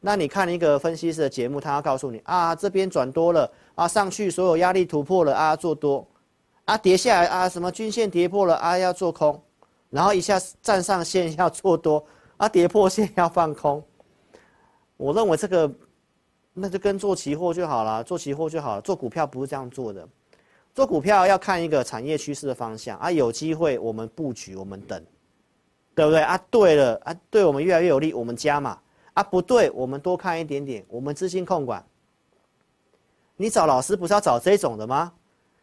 [0.00, 6.04] 那你看一个分析师的节目，他要告诉你啊，这边转多了啊，上去所有压力突破了啊，做多
[6.64, 9.40] 啊，跌下来啊，什么均线跌破了啊，要做空，
[9.94, 12.04] 然后一下站上线要做多
[12.36, 13.80] 啊，跌破线要放空。
[14.96, 15.72] 我认为这个
[16.52, 20.08] 那就跟做期货就好了，做期货就好了，做股票不是这样做的。
[20.74, 25.00] 做股票要看一个产业趋势的方向啊，有机会我们布局，我们等，
[25.94, 26.36] 对不对啊？
[26.50, 28.76] 对了啊，对我们越来越有利，我们加码
[29.12, 31.86] 啊，不对，我们多看一点点，我们资金控管。
[33.36, 35.12] 你找老师不是要找这种的吗？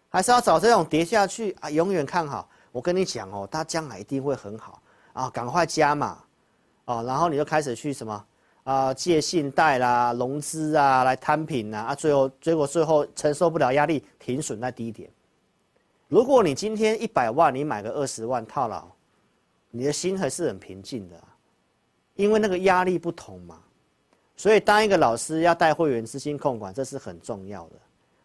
[0.07, 2.47] 还是要找这种跌下去啊，永远看好？
[2.71, 4.81] 我跟你讲哦，它将来一定会很好
[5.13, 6.17] 啊，赶快加码
[6.86, 8.25] 哦，然后你就开始去什么
[8.63, 15.10] 啊，借信贷啦、融资啊，来摊平啊，啊，最后结果最后承受不了压力，停损在低点。
[16.07, 18.86] 如果你今天一百万，你买个二十万套牢，
[19.69, 21.15] 你的心还是很平静的，
[22.15, 23.60] 因为那个压力不同嘛。
[24.36, 27.75] 所以当一个老师要带会员资金控管，这是很重要的。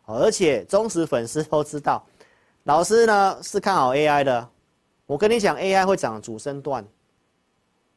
[0.06, 2.04] 而且忠实粉丝都知道，
[2.66, 4.48] 老师呢是看好 AI 的。
[5.06, 6.84] 我跟你讲，AI 会涨主升段，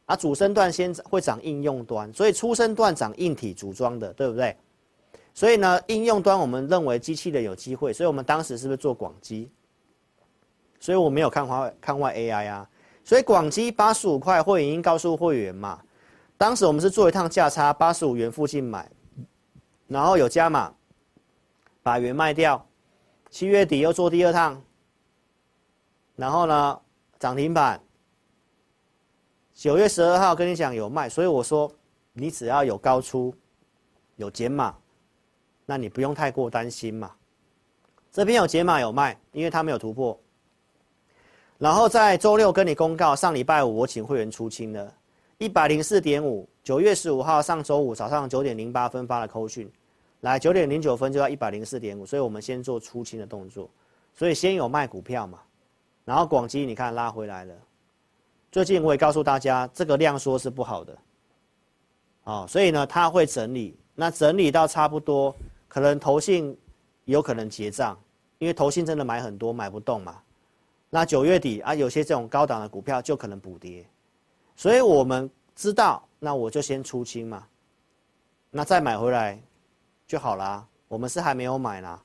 [0.06, 4.56] 啊，主升段先会涨应用端，所以初升段涨硬体组装的，对不对？
[5.34, 9.50] 所以呢，应用端我们认为机器的有机会，所以我们当时是不是做广基？
[10.80, 12.70] 所以我没有看坏看坏 AI 啊。
[13.04, 15.82] 所以广基八十五块，会员已经告诉会员嘛，
[16.38, 18.88] 当时我们是做一趟价差，八十五元附近买，
[19.88, 20.72] 然后有加码，
[21.82, 22.64] 把元卖掉，
[23.30, 24.62] 七月底又做第二趟，
[26.16, 26.80] 然后呢？
[27.20, 27.78] 涨停板，
[29.54, 31.70] 九月十二号跟你讲有卖，所以我说
[32.14, 33.36] 你只要有高出，
[34.16, 34.74] 有减码，
[35.66, 37.12] 那你不用太过担心嘛。
[38.10, 40.18] 这边有解码有卖，因为它没有突破。
[41.58, 44.96] 然后在周六跟你公告，上礼拜五我请会员出清了，
[45.40, 49.70] 一百零四点五，九月十五号上周五早上九点零八分发的扣讯，
[50.22, 53.70] 来九点零九分就要一百零四点五，所以我们先做出清的动作，
[54.14, 55.40] 所以先有卖股票嘛。
[56.06, 57.54] 然后广基你看拉回来了，
[58.52, 60.98] 最近我也告诉大家，这个量缩是不好的，
[62.24, 65.36] 哦，所以呢，它会整理，那整理到差不多，
[65.68, 66.58] 可能投信
[67.06, 67.96] 有可能结账，
[68.40, 70.20] 因为投信真的买很多买不动嘛，
[70.90, 73.86] 那九月底啊，有些这种高档的股票就可能补跌，
[74.56, 77.46] 所以我们知道，那我就先出清嘛，
[78.50, 79.40] 那再买回来
[80.10, 82.02] 就好啦，我们是还没有买啦，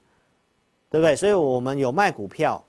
[0.90, 1.16] 对不对？
[1.16, 2.62] 所以我们有卖股票。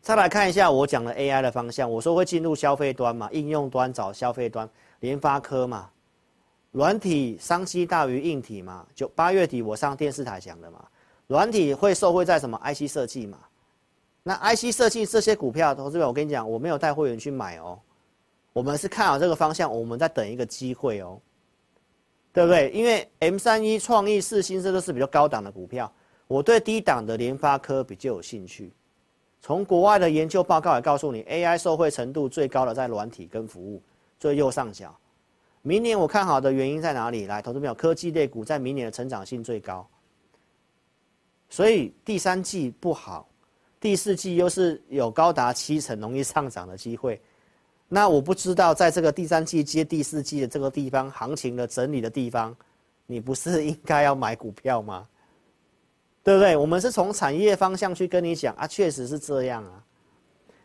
[0.00, 5.90] 再来看一下我讲的 AI 的方向，我说会进入消费端嘛，应用端找消费端，联发科嘛，
[6.70, 10.84] 软体商机大于硬体嘛，就八月底我上电视台讲的嘛，
[11.26, 13.36] 软体会受惠在什么 IC 设计嘛，
[14.22, 17.76] 那 IC 设计这些股票，投资者我跟你讲，我没有带会员去买哦，
[18.52, 21.20] 我们是看好这个方向，我们在等一个机会哦，
[22.32, 22.70] 对不对？
[22.70, 25.92] 因为 M 三一创意世芯这都是比较高档的股票，
[26.28, 28.72] 我对低档的联发科比较有兴趣。
[29.40, 33.82] 从国外的研究报告也告诉你，AI 受惠程度最高的在软体跟服务，
[34.18, 34.94] 最右上角。
[35.62, 37.26] 明年我看好的原因在哪里？
[37.26, 39.86] 来，投资朋友，科技类股在明年的成长性最高。
[41.48, 43.28] 所以第三季不好，
[43.80, 47.20] 第四季又是有高达七成容易上涨的机会。
[47.92, 52.56] 那我不知道，在这个第三季接第四季的这个地方，行情的整理的地方，
[53.04, 55.08] 你不是应该要买股票吗？
[56.22, 56.56] 对不对？
[56.56, 59.82] 我们是从产业方向去跟你讲啊，确实是这样啊，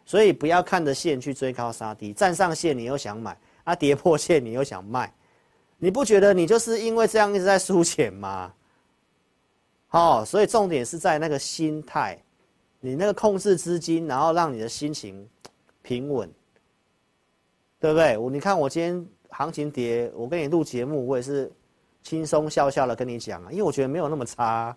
[0.05, 5.11] 所以不要看着线去追高杀低，站上线你又想买，啊跌破线你又想卖，
[5.79, 8.53] 你不觉得你就是因为这样一直在输钱吗？
[9.89, 12.21] 哦，所以重点是在那个心态，
[12.81, 15.27] 你那个控制资金，然后让你的心情
[15.81, 16.29] 平稳，
[17.85, 18.17] 对不对？
[18.17, 21.51] 我你看我今天行情跌，我跟你录节目，我也是
[22.01, 24.75] 轻松笑笑的跟你讲啊，因为我觉得没有那么差。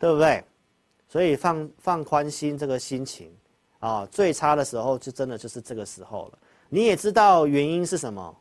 [0.00, 0.44] 对不对？
[1.08, 3.36] 所以放放宽心这个心情，
[3.80, 6.38] 啊，最差的时候就真的就是这个时候了。
[6.68, 8.36] 你也知道原因是什么，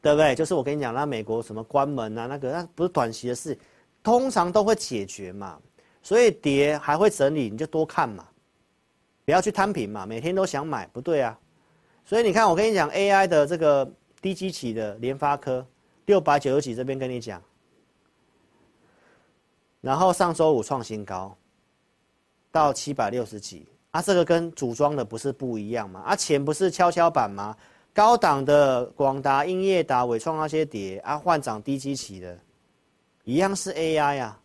[0.00, 0.34] 对不对？
[0.34, 3.54] 就是我跟你讲，那美国什么关门啊，那个那不是短期的事，
[4.02, 5.60] 通常都会解决嘛。
[6.02, 8.26] 所以跌还会整理，你就多看嘛，
[9.26, 10.06] 不要去摊平嘛。
[10.06, 11.38] 每天都想买，不对啊。
[12.04, 13.90] 所以你看，我跟你讲，AI 的这个
[14.20, 15.66] 低基期的联发科
[16.06, 17.42] 六百九十几，这边跟你讲。
[19.80, 21.36] 然后上周五创新高，
[22.50, 26.00] 到七百六十几啊，这个跟组装的不是不一样吗？
[26.00, 27.56] 啊，钱不是跷跷板吗？
[27.92, 32.38] 高档的广达、英业达、伟创那些跌啊，换涨低基期的，
[33.24, 34.40] 一样是 AI 啊。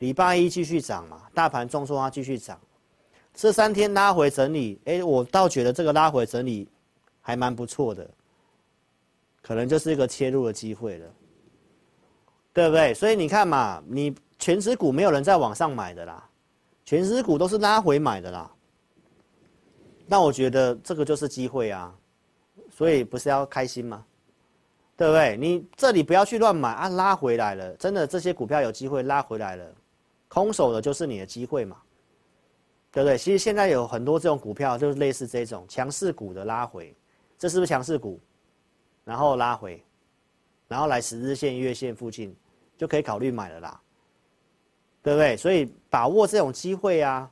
[0.00, 2.60] 礼拜一继续涨嘛，大盘重挫它继续涨，
[3.32, 6.68] 这三天拉回整理，哎，我倒觉得这个拉回整理
[7.26, 8.08] 还蛮不错的，
[9.42, 11.06] 可能就是一个切入的机会了，
[12.52, 12.92] 对不对？
[12.94, 14.14] 所以你看嘛，你。
[14.36, 16.28] 全值股没有人在网上买的啦，
[16.84, 18.50] 全值股都是拉回买的啦。
[20.06, 21.94] 那我觉得这个就是机会啊，
[22.68, 24.04] 所以不是要开心吗？
[24.96, 25.36] 对不对？
[25.38, 29.64] 你这里不要去乱买啊，拉回来了，真的这些股票有机会拉回来了，
[30.28, 31.80] 空手的就是你的机会嘛，
[32.90, 33.16] 对不对？
[33.16, 36.94] 其实现在有很多这种股票，就是类似这种强势股的拉回，
[37.44, 38.18] 这是不是强势股？
[39.04, 39.84] 然后拉回，
[40.66, 42.34] 然后来十日线、月线附近，
[42.74, 43.80] 就可以考虑买了啦，
[45.02, 45.36] 对不对？
[45.36, 47.30] 所以把握这种机会啊，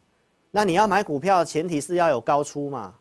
[0.51, 2.95] 那你要买股票，前提是要有高出嘛。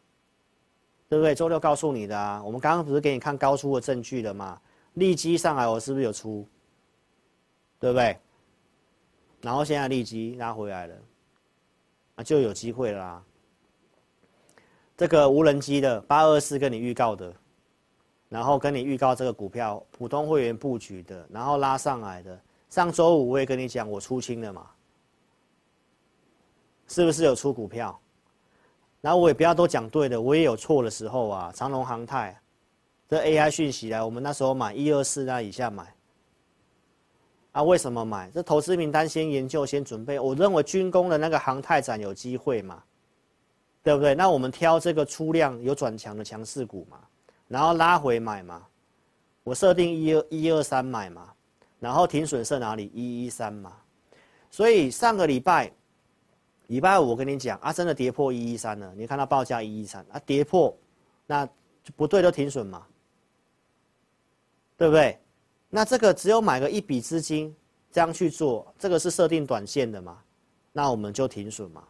[1.10, 1.36] 对不对？
[1.36, 4.62] 周六告诉你的啊，我们刚刚不是给你看高出的证据了吗？
[4.94, 6.48] 利基上来，我是不是有出？
[7.78, 8.18] 对不对？
[9.42, 10.96] 然后现在利基拉回来了，
[12.16, 13.24] 那就有机会了啦。
[15.02, 17.34] 这个无人机的八二四跟你预告的，
[18.30, 22.40] 然后跟你预告这个股票普通会员布局的，然后拉上来的。
[22.70, 24.68] 上周五我也跟你讲，我出清了嘛，
[26.88, 28.00] 是不是有出股票？
[29.02, 31.52] 然后我也不要都讲对的，我也有错的时候啊。
[31.56, 32.40] 长隆航太，
[33.10, 35.92] 这 AI 讯息来，我们那时候买一二四那以下买。
[37.54, 38.30] 啊，为什么买？
[38.30, 40.20] 这投资名单先研究，先准备。
[40.20, 42.84] 我认为军工的那个航太展有机会嘛，
[43.84, 44.16] 对不对？
[44.16, 47.00] 那我们挑这个出量有转强的强势股嘛，
[47.48, 48.66] 然后拉回买嘛。
[49.44, 51.34] 我设定一二一二三买嘛，
[51.80, 52.92] 然后停损设哪里？
[52.94, 53.74] 一一三嘛。
[54.50, 55.72] 所以上个礼拜。
[56.68, 58.94] 礼拜五我跟你讲啊，真的跌破一一三了。
[58.96, 60.74] 你看它报价一一三啊，跌破，
[61.28, 62.88] 那就不对，都停损嘛，
[64.78, 65.20] 对不对？
[65.70, 67.54] 那这个只有买个一笔资金
[67.92, 70.18] 这样去做，这个是设定短线的嘛，
[70.72, 71.84] 那我们就停损嘛，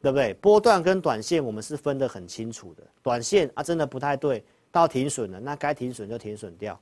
[0.00, 0.34] 对不对？
[0.34, 6.78] 波段跟短线我们是分得很清楚的，短线啊真的不太对，到停损了，那该停损就停损掉。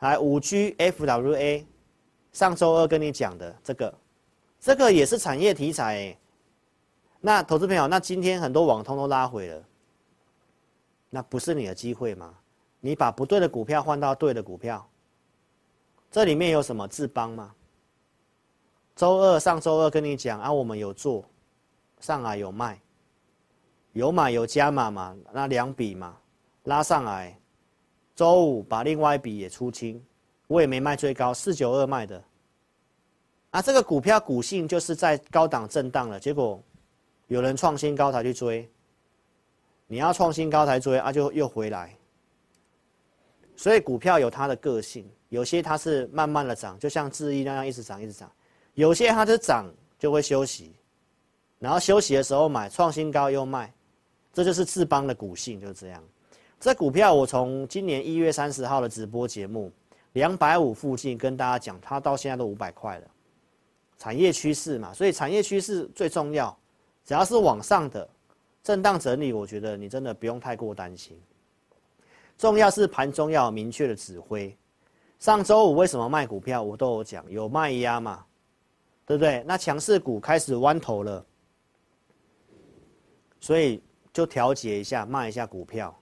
[0.00, 1.64] 来，五 G FWA，
[2.32, 3.94] 上周二跟你讲的这个。
[4.60, 6.16] 这个也是产业题材，
[7.20, 9.62] 那投资朋友，那今天很多网通都拉回了，
[11.10, 12.32] 那不是你的机会吗？
[12.78, 14.88] 你把不对的股票换到对的股票，
[16.12, 17.52] 这里面有什么智邦吗？
[18.94, 21.24] 周二上周二跟你讲啊，我们有做，
[22.02, 22.78] 上来有卖，
[23.92, 26.18] 有买有加码嘛，那两笔嘛，
[26.64, 27.34] 拉上来，
[28.14, 30.04] 周五把另外一笔也出清，
[30.48, 32.22] 我也没卖最高，四九二卖的。
[33.50, 36.60] 啊，这个股票股性就是在高档震荡了，结果
[37.28, 38.68] 有人创新高才去追，
[39.86, 41.96] 你要创新高才追啊，就又回来。
[43.54, 48.28] 所以股票有它的个性，有些它是慢慢的涨，就像智易那样一直涨一直涨；
[48.74, 50.74] 有些它是涨就会休息，
[51.62, 53.72] 然后休息的时候买，创新高又卖，
[54.32, 56.02] 这就是智邦的股性，就是这样。
[56.58, 59.70] 这股票我从今年一月三十号的直播节目
[60.14, 63.06] 两百五附近跟大家讲，它到现在都五百块了。
[63.96, 66.54] 产业趋势嘛，所以产业趋势最重要。
[67.04, 68.08] 只要是往上的
[68.64, 71.16] 震荡整理，我觉得你真的不用太过担心。
[72.36, 74.52] 重要是盘中要有明确的指挥。
[75.20, 78.24] 上周五为什么卖股票，我都有讲，有卖压嘛，
[79.06, 79.44] 对不对？
[79.46, 81.24] 那强势股开始弯头了，
[83.42, 83.82] 所以
[84.12, 85.94] 就调节一下，卖一下股票。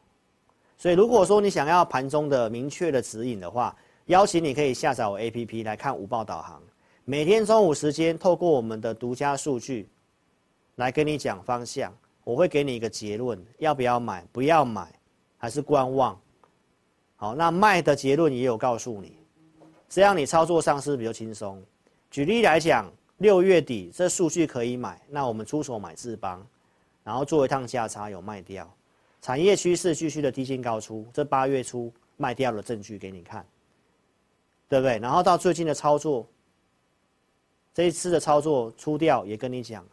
[0.77, 3.75] 所以如果说你想要盘中的明确的指引的话，
[4.07, 6.63] 邀请你可以下载我 APP 来看午报导航。
[7.05, 9.89] 每天中午时间，透过我们的独家数据，
[10.77, 11.93] 来跟你讲方向。
[12.23, 14.25] 我会给你一个结论，要不要买？
[14.31, 14.87] 不要买，
[15.39, 16.21] 还是观望？
[17.17, 19.17] 好，那卖的结论也有告诉你，
[19.89, 21.61] 这样你操作上是比较轻松。
[22.11, 26.47] 举例来讲，六月底这数据可以买，那我们出手买智邦，
[27.05, 28.73] 然后做一趟价差有卖掉，
[29.21, 33.47] 产业趋势继续的低进高出，这八月初卖掉的证据给你看，
[34.69, 34.99] 对不对？
[34.99, 36.27] 然后到最近的操作。
[37.73, 39.87] 这一次的操作出掉也跟你讲，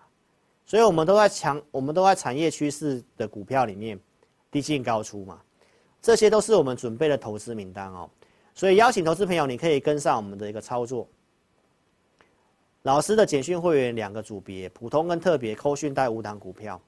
[0.65, 3.97] 所以我们都在强，我们都在产业趋势的股票里面
[4.49, 5.39] 低进高出嘛，
[6.01, 8.09] 这些都是我们准备的投资名单哦。
[8.55, 11.07] 所以邀请投资朋友，你可以跟上我们的一个操作。
[12.81, 16.81] 老师的简讯会员两个组别，普通跟特别，扣讯带五档股票，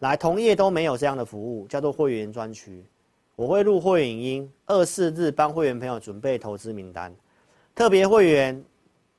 [0.00, 2.84] 来同业都没有这样的服务，叫做会员专区。
[3.34, 7.14] 我会录会员影音，二四日帮会员朋友准备投资名单，
[7.74, 8.64] 特别会员。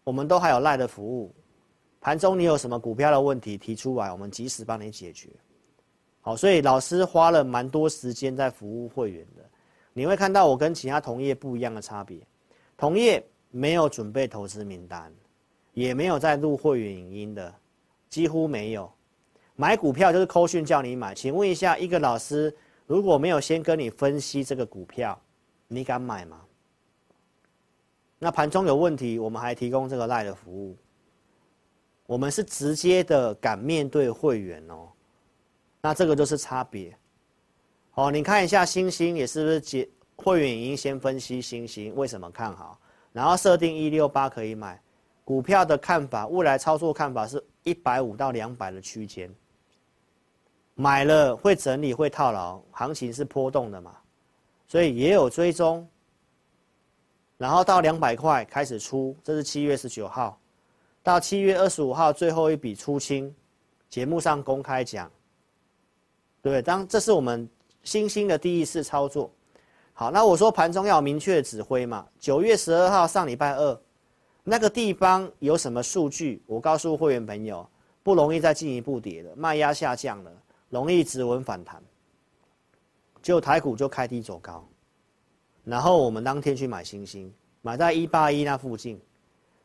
[0.03, 1.35] 我们都还有赖的服务，
[1.99, 5.27] 盘中你有什么股票的问题提出来，我们及时帮你解决。
[6.21, 9.43] 好，所以老师花了蛮多时间在服务会员的。
[9.91, 12.19] 你会看到我跟其他同业不一样的差别，
[12.77, 13.21] 同业
[13.51, 15.13] 没有准备投资名单，
[15.73, 17.53] 也没有在录会员影音的，
[18.09, 18.89] 几乎没有。
[19.57, 22.55] 买股票就是扣讯叫你买，请问一下，一个老师
[22.85, 25.19] 如果没有先跟你分析这个股票，
[25.67, 26.39] 你敢买吗？
[28.19, 30.77] 那盘中有问题，我们还提供这个赖的服务。
[32.05, 34.87] 我们是直接的敢面对会员哦，
[35.81, 36.95] 那这个就是差别。
[37.95, 42.79] 哦，你看一下星星也是不是结会员已经先分析星星为什么看好，
[43.11, 44.79] 然后设定一六八可以买
[45.25, 49.33] 股票的看法，未来操作看法是一百五到两百的区间。
[50.79, 53.95] 买了会整理会套牢，行情是波动的嘛，
[54.67, 55.85] 所以也有追踪。
[57.35, 60.39] 然后到两百块开始出，这是七月十九号，
[61.01, 63.33] 到七月二十五号最后一笔出清，
[63.89, 65.11] 节目上公开讲，
[66.43, 66.61] 对？
[66.61, 67.49] 当这是我们
[67.81, 69.31] 新兴的第一次操作。
[69.93, 72.05] 好，那我说盘中要明确指挥嘛。
[72.19, 73.81] 九月十二号上礼拜二，
[74.43, 76.39] 那个地方有什么数据？
[76.45, 77.67] 我告诉会员朋友，
[78.03, 80.31] 不容易再进一步跌了，卖压下降了。
[80.69, 81.81] 容易止稳反弹，
[83.21, 84.67] 就台股就开低走高，
[85.63, 88.99] 然后我们当天去买星星，买在一八一那附近，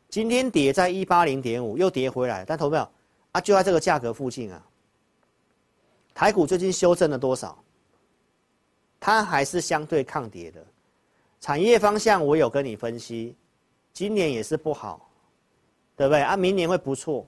[0.08, 2.90] 今天跌在一八零点五，又跌回来，但投票
[3.32, 4.64] 啊，就在这个价格附近啊。
[6.14, 7.58] 台股最近修正了多少？
[9.00, 10.64] 它还是相对抗跌的，
[11.40, 13.34] 产业方向我有跟你分析，
[13.92, 15.10] 今年也是不好，
[15.96, 16.36] 对不对啊？
[16.36, 17.26] 明年会不错，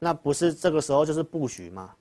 [0.00, 1.94] 那不是这个时候就是布局吗？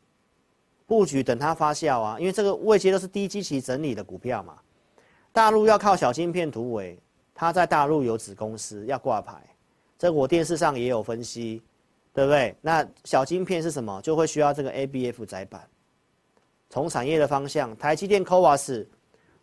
[0.90, 4.58] 布局等它发酵啊，因为这个位阶都是低基期整理的股票嘛。
[5.32, 6.98] 大陆要靠小晶片突围，
[7.36, 9.40] 它在大陆有子公司要挂牌，
[10.00, 11.62] 这我电视上也有分析，
[12.12, 12.56] 对不对？
[12.60, 14.02] 那小晶片是什么？
[14.02, 15.62] 就会需要这个 ABF 载板。
[16.72, 18.88] 从产业的方向，台积电 CoWoS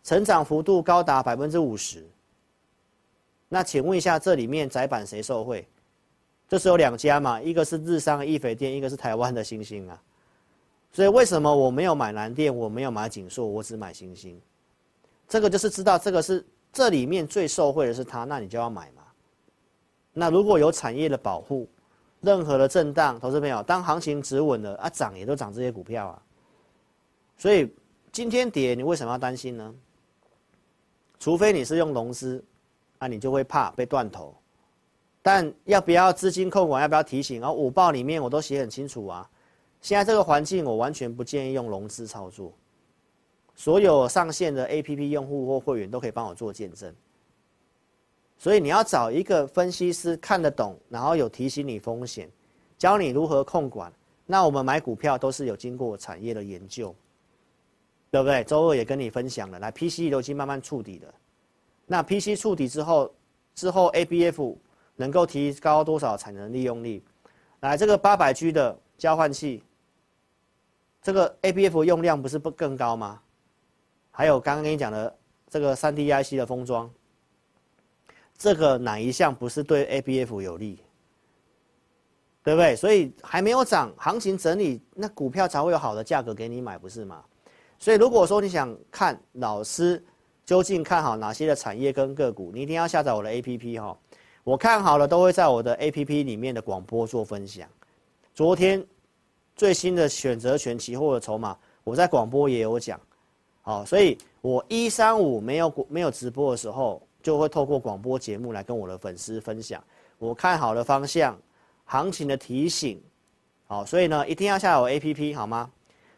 [0.03, 2.05] 成长幅度高达百分之五十。
[3.47, 5.65] 那请问一下，这里面窄板谁受惠？
[6.49, 10.01] 就是有两家嘛，一个是日商易斐电，一个是台湾的欣兴啊。
[10.97, 14.41] 所以为什么我没有买蓝电，我没有买景硕，我只买星星？
[15.27, 16.43] 这个就是知道这个是
[16.73, 19.03] 这里面最受惠的是它，那你就要买嘛。
[20.11, 21.69] 那如果有产业的保护，
[22.21, 26.21] 任何的震荡，投资朋友，当行情止稳了啊，涨也都涨这些股票啊。
[27.37, 27.71] 所以
[28.11, 29.71] 今天跌，你为什么要担心呢？
[31.19, 32.43] 除非你是用融资，
[32.97, 34.33] 啊，你就会怕被断头。
[35.21, 36.81] 但要不要资金控管？
[36.81, 37.39] 要不要提醒？
[37.39, 39.29] 然后午报里面我都写很清楚啊。
[39.81, 42.51] 现在这个环境，我完全不建议用融资操作。
[43.55, 46.93] 所有上线的 APP 用户或会员都可以帮我做见证。
[48.37, 52.29] 所以你要找一个分析师看得懂，然后有提醒你风险，
[52.77, 53.91] 教你如何控管。
[54.27, 56.93] 那我们买股票都是有经过产业的研究，
[58.11, 58.43] 对不对？
[58.43, 61.13] 周二也跟你分享了，来 PC 都已经慢慢触底了。
[61.85, 63.11] 那 PC 触底之后，
[63.55, 64.55] 之后 ABF
[64.95, 67.01] 能够提高多少产能利用率？
[67.61, 69.63] 来这个八百 G 的交换器。
[71.01, 73.21] 这个 ABF 用量不是不更高吗？
[74.11, 75.15] 还有刚刚跟你讲的
[75.47, 76.89] 这个 3D IC 的封装，
[78.37, 80.79] 这个哪一项不是对 ABF 有利？
[82.43, 82.75] 对不对？
[82.75, 87.23] 所以还没有涨，行情整理，那股票才会有好的价格给你买，不是吗？
[87.77, 90.03] 所以如果说你想看老师
[90.45, 93.97] 究竟看好哪些的产业跟个股，你一定要下载我的 APP 哈。
[94.43, 97.69] 我看好了都会在我的 APP 里面的广播做分享。
[98.33, 98.83] 昨天。
[99.57, 102.99] 最新的选择权期货的筹码，我在广播也有讲，
[103.63, 109.83] 好，所以我一三五没有没有直播的时候，就会透过广播节目来跟我的粉丝分享
[110.19, 111.35] 我看好的方向、
[111.85, 113.01] 行情的提醒，
[113.65, 115.71] 好，所以呢，一定要下载 APP 好吗？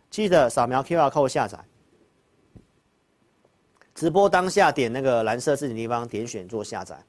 [0.10, 1.58] 记得扫描 QR code 下载，
[3.96, 7.02] 直播当下点那个蓝色字体地方点选做下载，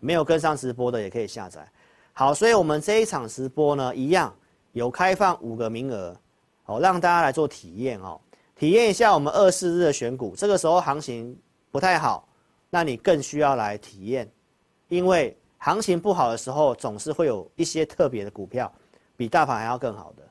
[0.00, 1.70] 没有跟上直播的也可以下载，
[2.14, 4.34] 好，所以我们这一场直播呢，一样。
[4.76, 6.14] 有开放五个名额，
[6.62, 8.20] 好，让大家来做体验哦，
[8.54, 10.34] 体验一下我们二四日的选股。
[10.36, 11.34] 这个时候行情
[11.70, 12.28] 不太好，
[12.68, 14.30] 那你更需要来体验，
[14.88, 18.70] 因为行情不好的时候，总是会有一些特别的股票
[19.16, 20.22] 比大盘还要更好的。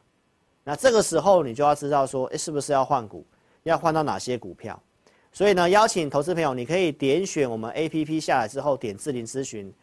[0.63, 3.25] 那这个时候你就要知道说，诶，是不是要换股？
[3.63, 4.79] 要换到哪些股票？
[5.31, 9.73] 所以呢，邀请投资朋友，你可以点选我们 APP 下来之后，点智霖咨询。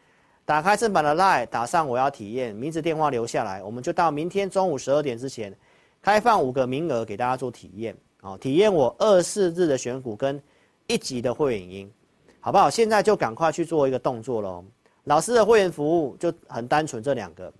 [0.45, 5.55] 打开正版的 LINE，打上我要体验，名字电话留下来，我们就到明天中午十二点之前，
[6.03, 10.43] 开放五个名额给大家做体验，哦，体验我二四日的选股跟
[10.89, 11.93] 一级的会员音，
[12.41, 12.69] 好不好？
[12.69, 14.65] 现在就赶快去做一个动作喽。
[15.05, 17.51] 老师的会员服务就很单纯，这两个。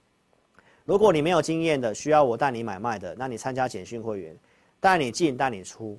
[0.85, 4.37] 如果你没有经验的，需要我带你买卖的，那你参加简讯会员，
[4.81, 5.97] 带你进带你出，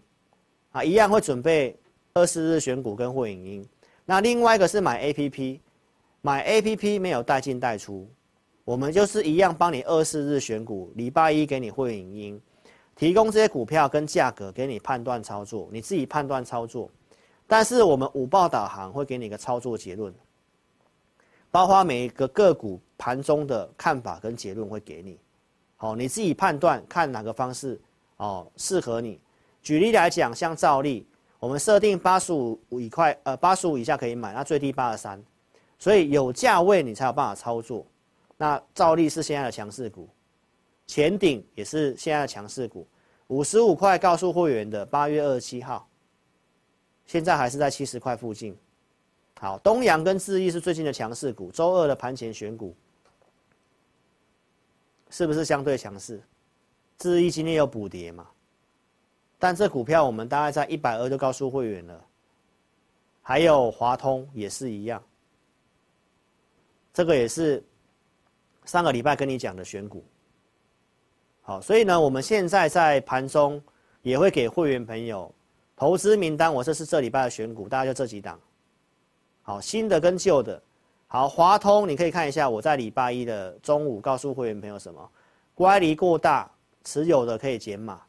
[0.74, 1.74] 啊，一样会准备
[2.14, 3.66] 二四日选股跟会员音。
[4.04, 5.60] 那另外一个是买 APP。
[6.26, 8.10] 买 A P P 没有带进带出，
[8.64, 12.42] 我们就是一样帮你二四日选股，礼拜一给你会影音，
[12.96, 16.90] 提供这些股票跟价格给你判断操作，你自己判断操作。
[17.46, 20.14] 但是我们五报导航会给你一个操作结论，
[21.52, 25.20] 包括每一个个股盘中的看法跟结论会给你，
[25.76, 27.78] 好，你自己判断看哪个方式
[28.16, 29.20] 哦适合你。
[29.62, 31.06] 举例来讲，像兆利，
[31.38, 35.22] 我们设定八十五以块，呃，八十五以下可以买，那最低八十三，
[35.84, 37.86] 所以有价位你才有办法操作。
[38.38, 40.08] 那兆利是现在的强势股，
[40.88, 42.88] 前顶也是现在的强势股，
[43.28, 45.86] 五十五块告诉会员的八月二十七号，
[47.06, 48.58] 现在还是在七十块附近。
[49.42, 52.74] 好，东阳跟智毅是最近的强势股，周二的盘前选股，
[55.10, 56.24] 是不是相对强势？
[56.98, 58.26] 智毅今天有补跌嘛？
[59.38, 62.06] 但这股票我们大概在一百二就告诉会员了，
[63.22, 65.04] 还有华通也是一样，
[66.94, 67.64] 这个也是
[68.66, 70.06] 上个礼拜跟你讲的选股。
[71.42, 73.62] 好，所以呢，我们现在在盘中
[74.02, 75.34] 也会给会员朋友
[75.76, 78.40] 投资名单，我这是这礼拜的选股，大概就这几档。
[79.42, 80.62] 好，新的跟旧的，
[81.08, 85.12] 好，华通你可以看一下，我在礼拜一的中午告诉会员朋友什么，
[85.54, 86.50] 乖离过大，
[86.86, 88.02] 持有的可以减码。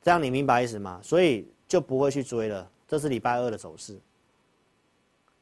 [0.00, 1.00] 这样你明白意思吗？
[1.02, 2.70] 所以就不会去追了。
[2.86, 3.98] 这是礼拜二的走势。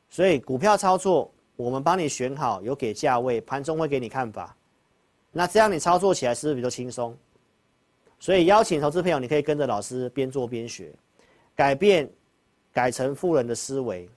[0.09, 4.57] 所以股票操作，我们帮你选好，有给价位，盘中会给你看法。
[5.33, 7.17] 那这样你操作起来是不是比较轻松？
[8.19, 10.93] 所以邀请投资朋友，你可以跟着老师边做边学，
[11.55, 12.11] 改变，
[12.73, 14.09] 改成富人的思维。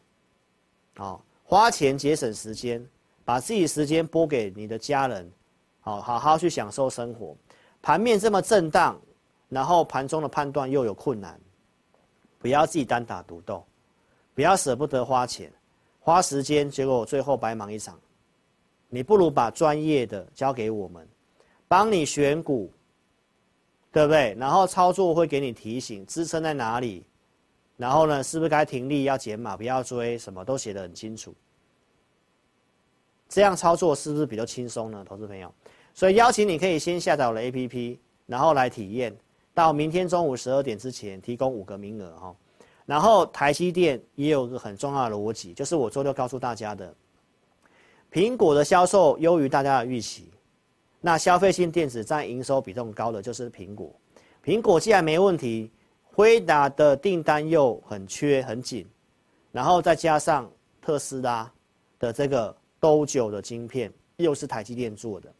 [0.95, 2.85] 好，花钱节省时间，
[3.25, 5.31] 把自己时间拨给你的家人，
[5.81, 7.35] 好，好好去享受生活。
[7.81, 8.99] 盘面这么震荡。
[9.51, 11.41] 然后盘中的判断又有困难，
[12.37, 13.65] 不要自己单打独斗，
[14.35, 15.51] 不要舍不得花钱、
[16.09, 17.95] 花时间，结果最后白忙一场。
[18.87, 21.07] 你不如把专业的交给我们，
[21.67, 22.73] 帮你选股，
[23.91, 24.35] 对不对？
[24.39, 27.05] 然后操作会给你提醒，支撑在哪里，
[27.77, 31.31] 然后呢，是不是该停利、要减码、不要追，什么都写得很清楚。
[33.27, 35.53] 这样操作是不是比较轻松呢，投资朋友？
[35.93, 39.15] 所以邀请你可以先下载我的 APP，然后来体验。
[39.53, 42.35] 到明天中午十二点之前提供五个名额哈，
[42.89, 46.91] 然后台积电也有个很重要的逻辑，就是我周六告诉大家的，
[48.11, 50.31] 苹果的销售优于大家的预期，
[50.99, 53.93] 那消费性电子占营收比重高的就是苹果，
[54.43, 55.71] 苹果既然没问题，
[56.15, 58.87] 辉达的订单又很缺很紧，
[59.51, 61.47] 然后再加上特斯拉
[61.99, 65.31] 的这个都九的晶片又是台积电做的。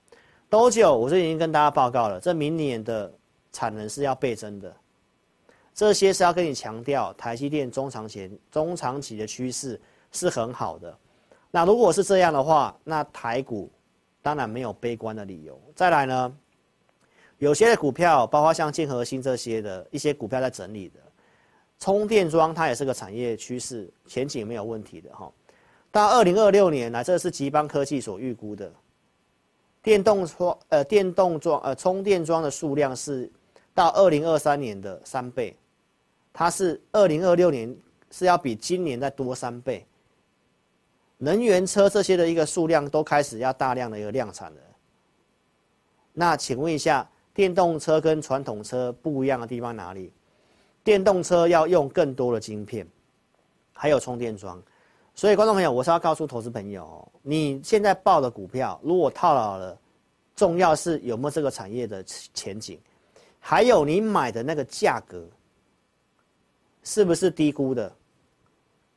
[0.50, 3.12] 都九我是已经跟大家报告了，这明年的。
[3.52, 4.72] 产能是要倍增的，
[5.80, 9.80] 这些是要跟你强调，台积电中长前、中长期的趋势
[10.12, 10.94] 是很好的。
[11.50, 13.72] 那如果是这样的话，那台股
[14.22, 15.58] 当然没有悲观的理由。
[15.74, 16.38] 再来呢，
[17.38, 21.00] 有些的股票，包括像建和兴这些的一些股票在整理的，
[21.80, 25.32] 充电桩它也是个产业趋势，前景没有问题的哈。
[25.94, 28.70] 到二零二六年来，这是吉邦科技所预估的
[29.82, 33.32] 电动桩呃电动桩呃充电桩的数量是。
[33.72, 35.56] 到二零二三年的三倍，
[36.40, 37.76] 它是二零二六年
[38.12, 39.86] 是要比今年再多三倍。
[41.18, 44.62] 能源车这些的一个数量都开始要大量的一个量产了。
[46.14, 50.14] 那请问一下，电动车跟传统车不一样的地方哪里？
[50.82, 52.88] 电动车要用更多的晶片，
[53.74, 54.64] 还有充电桩。
[55.14, 59.78] 所以观众朋友，我是要告诉投资朋友，你现在报的股票如果套牢了，
[60.38, 62.02] 重要是有没有这个产业的
[62.34, 62.80] 前景。
[63.42, 65.28] 还有你买的那个价格，
[66.90, 67.96] 是不是低估的？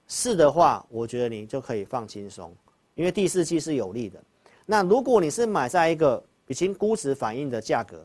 [0.08, 2.50] 是的话，我觉得你就可以放轻松，
[2.94, 4.18] 因为第四季是有利的。
[4.64, 8.02] 那如果你是买在一个已经估值反映的价格，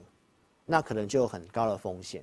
[0.65, 2.21] 那可能就有很高的风险。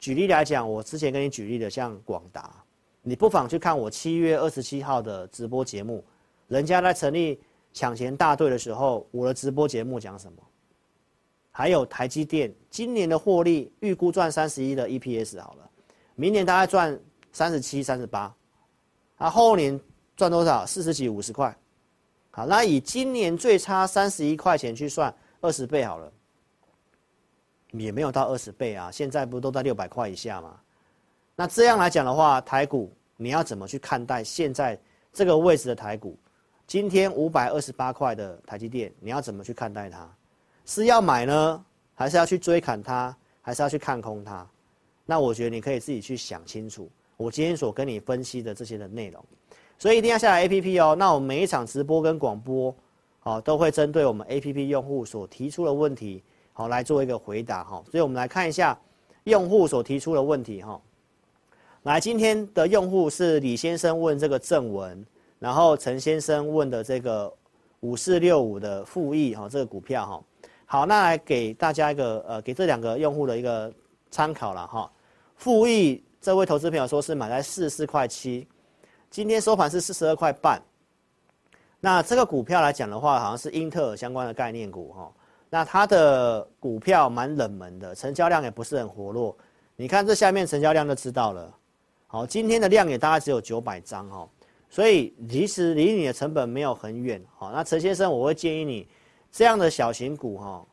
[0.00, 2.52] 举例来讲，我之前跟你举例的像广达，
[3.00, 6.02] 你不妨去看我七月二十七号的直播节目，
[6.48, 7.38] 人家在成立
[7.72, 10.42] 抢钱大队的时候，我的直播节目讲什么？
[11.52, 15.70] 还有台积电今年的获利预估赚三十一的 EPS 好了，
[16.20, 16.98] 明年大概赚
[17.30, 18.34] 三十七、三十八，
[19.18, 19.80] 啊，后年
[20.16, 20.66] 赚多少？
[20.66, 21.56] 四十几、五十块。
[22.32, 26.12] 好，那以今年最差三十一块钱去算二十倍好了，
[27.70, 30.58] 也没有到二十倍啊，现在不都在六百块以下吗？
[31.36, 34.76] 那这样来讲的话，台股你要怎么去看待现在
[35.12, 36.18] 这个位置的台股？
[36.66, 40.12] 今天五百二十八块的台积电，你要怎么去看待它？
[40.66, 41.64] 是要买呢，
[41.94, 44.44] 还是要去追砍它，还是要去看空它？
[45.10, 46.86] 那我觉得你可以自己去想清楚。
[47.16, 49.24] 我今天所跟你分析的这些的内容，
[49.78, 50.94] 所以一定要下载 APP 哦。
[50.94, 52.74] 那我们每一场直播跟广播，
[53.20, 57.82] 好，都会针对我们 APP 用户所提出的问题，好，来做一个回答哈。
[57.90, 58.78] 所以我们来看一下
[59.24, 60.78] 用户所提出的问题哈。
[61.84, 65.02] 来，今天的用户是李先生问这个正文，
[65.38, 67.32] 然后陈先生问的这个
[67.80, 70.22] 五四六五的富益哈，这个股票哈。
[70.66, 73.72] 好，那来给大家一个呃，给这两个用户的一个
[74.10, 74.92] 参考了哈。
[75.38, 78.46] 富益这位投资朋友说是买在四十四块七，
[79.08, 80.60] 今天收盘是四十二块半。
[81.78, 85.12] 那这个股票来讲的话，好像是英特尔相关的概念股哈。
[85.48, 89.34] 那它的股票蛮冷门的，成交量也不是很活络。
[89.76, 91.54] 你看这下面成交量就知道了。
[92.08, 94.28] 好，今天的量也大概只有九百张哈，
[94.68, 97.22] 所以其实离你的成本没有很远。
[97.36, 98.88] 好，那陈先生，我会建议你
[99.30, 100.66] 这样的小型股哈，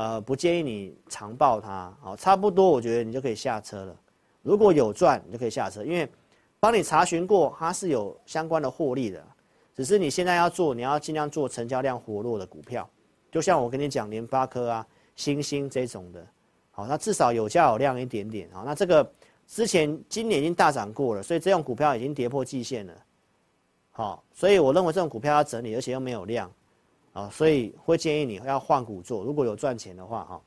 [0.00, 1.94] 呃，不建议你长抱它。
[2.00, 3.94] 好，差不多我觉得你就可以下车了。
[4.40, 6.10] 如果有赚，你就可以下车，因为
[6.58, 9.22] 帮你查询过，它是有相关的获利的。
[9.76, 12.88] 只是你现在要做，你要尽量做成交量活络的股票，
[13.30, 14.86] 就像我跟你讲联发科啊、
[15.16, 16.26] 欣兴这种的，
[16.70, 19.06] 好，那至少有价有量一点点，好，那这个
[19.46, 22.94] 之前今年已经大涨过了，所以这种股票已经跌破季线了，
[23.90, 26.50] 好，所以我认为这种股票要整理，而且又没有量，
[27.12, 30.40] 啊，所以会建议你要换股做，如果有赚钱的话，哈，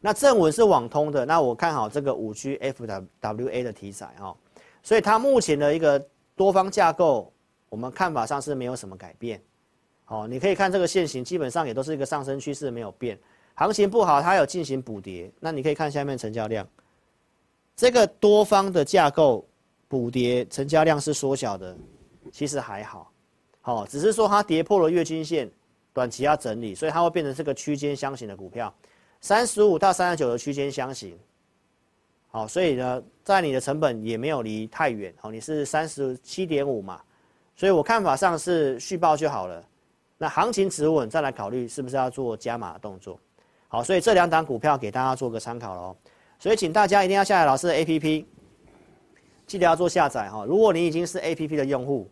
[0.00, 4.36] 那正文是网通的，那我看好这个五 G FWA 的题材，哈，
[4.82, 6.04] 所以它目前的一个
[6.34, 7.32] 多方架构。
[7.68, 9.42] 我们看法上是没有什么改变，
[10.04, 13.18] 好，你可以看这个线型，基本上也都是一个上升趋势没有变，
[13.54, 15.30] 行情不好，它有进行补跌。
[15.40, 16.66] 那你可以看下面成交量，
[17.74, 19.44] 这个多方的架构
[19.88, 21.76] 补跌，成交量是缩小的，
[22.30, 23.10] 其实还好，
[23.66, 25.50] 好，只是说它跌破了月均线，
[25.92, 28.72] 短期要整理，所以它会变成这个区间箱型的股票，
[29.20, 31.18] 三十五到三十九的区间箱型，
[32.28, 37.00] 好，所以呢，在你的成本也没有离太远，好，你是三十七点五嘛。
[37.56, 39.60] 所以我看法上是续报就好了，
[40.16, 43.18] 那行情止稳再来考虑是不是要做加码的动作。
[43.66, 45.96] 好，所以这两档股票给大家做个参考喽。
[46.38, 48.24] 所以请大家一定要下载老师的 APP，
[49.44, 50.44] 记得要做下载哈。
[50.44, 52.08] 如果你已经是 APP 的用户，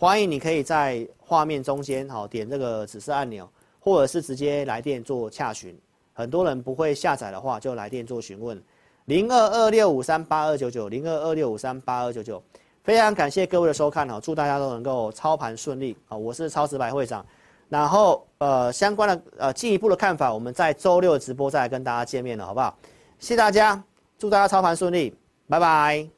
[0.00, 5.76] 欢迎你可以在画面中间好点这个指示按钮，或者是直接来电做洽询。
[6.12, 8.62] 很多人不会下载的话，就来电做询问，
[9.06, 12.40] 零二二六五三八二九九零二二六五三八二九九。
[12.84, 16.16] 非常感谢各位的收看哦，祝大家都能够操盘顺利啊！
[16.16, 17.26] 我是超直白会长，
[17.68, 22.78] 然后呃相关的呃进一步的看法，我们在周六直播再来跟大家见面了，好不好？
[23.18, 23.82] 谢谢大家，
[24.16, 25.12] 祝大家操盘顺利，
[25.48, 26.17] 拜拜。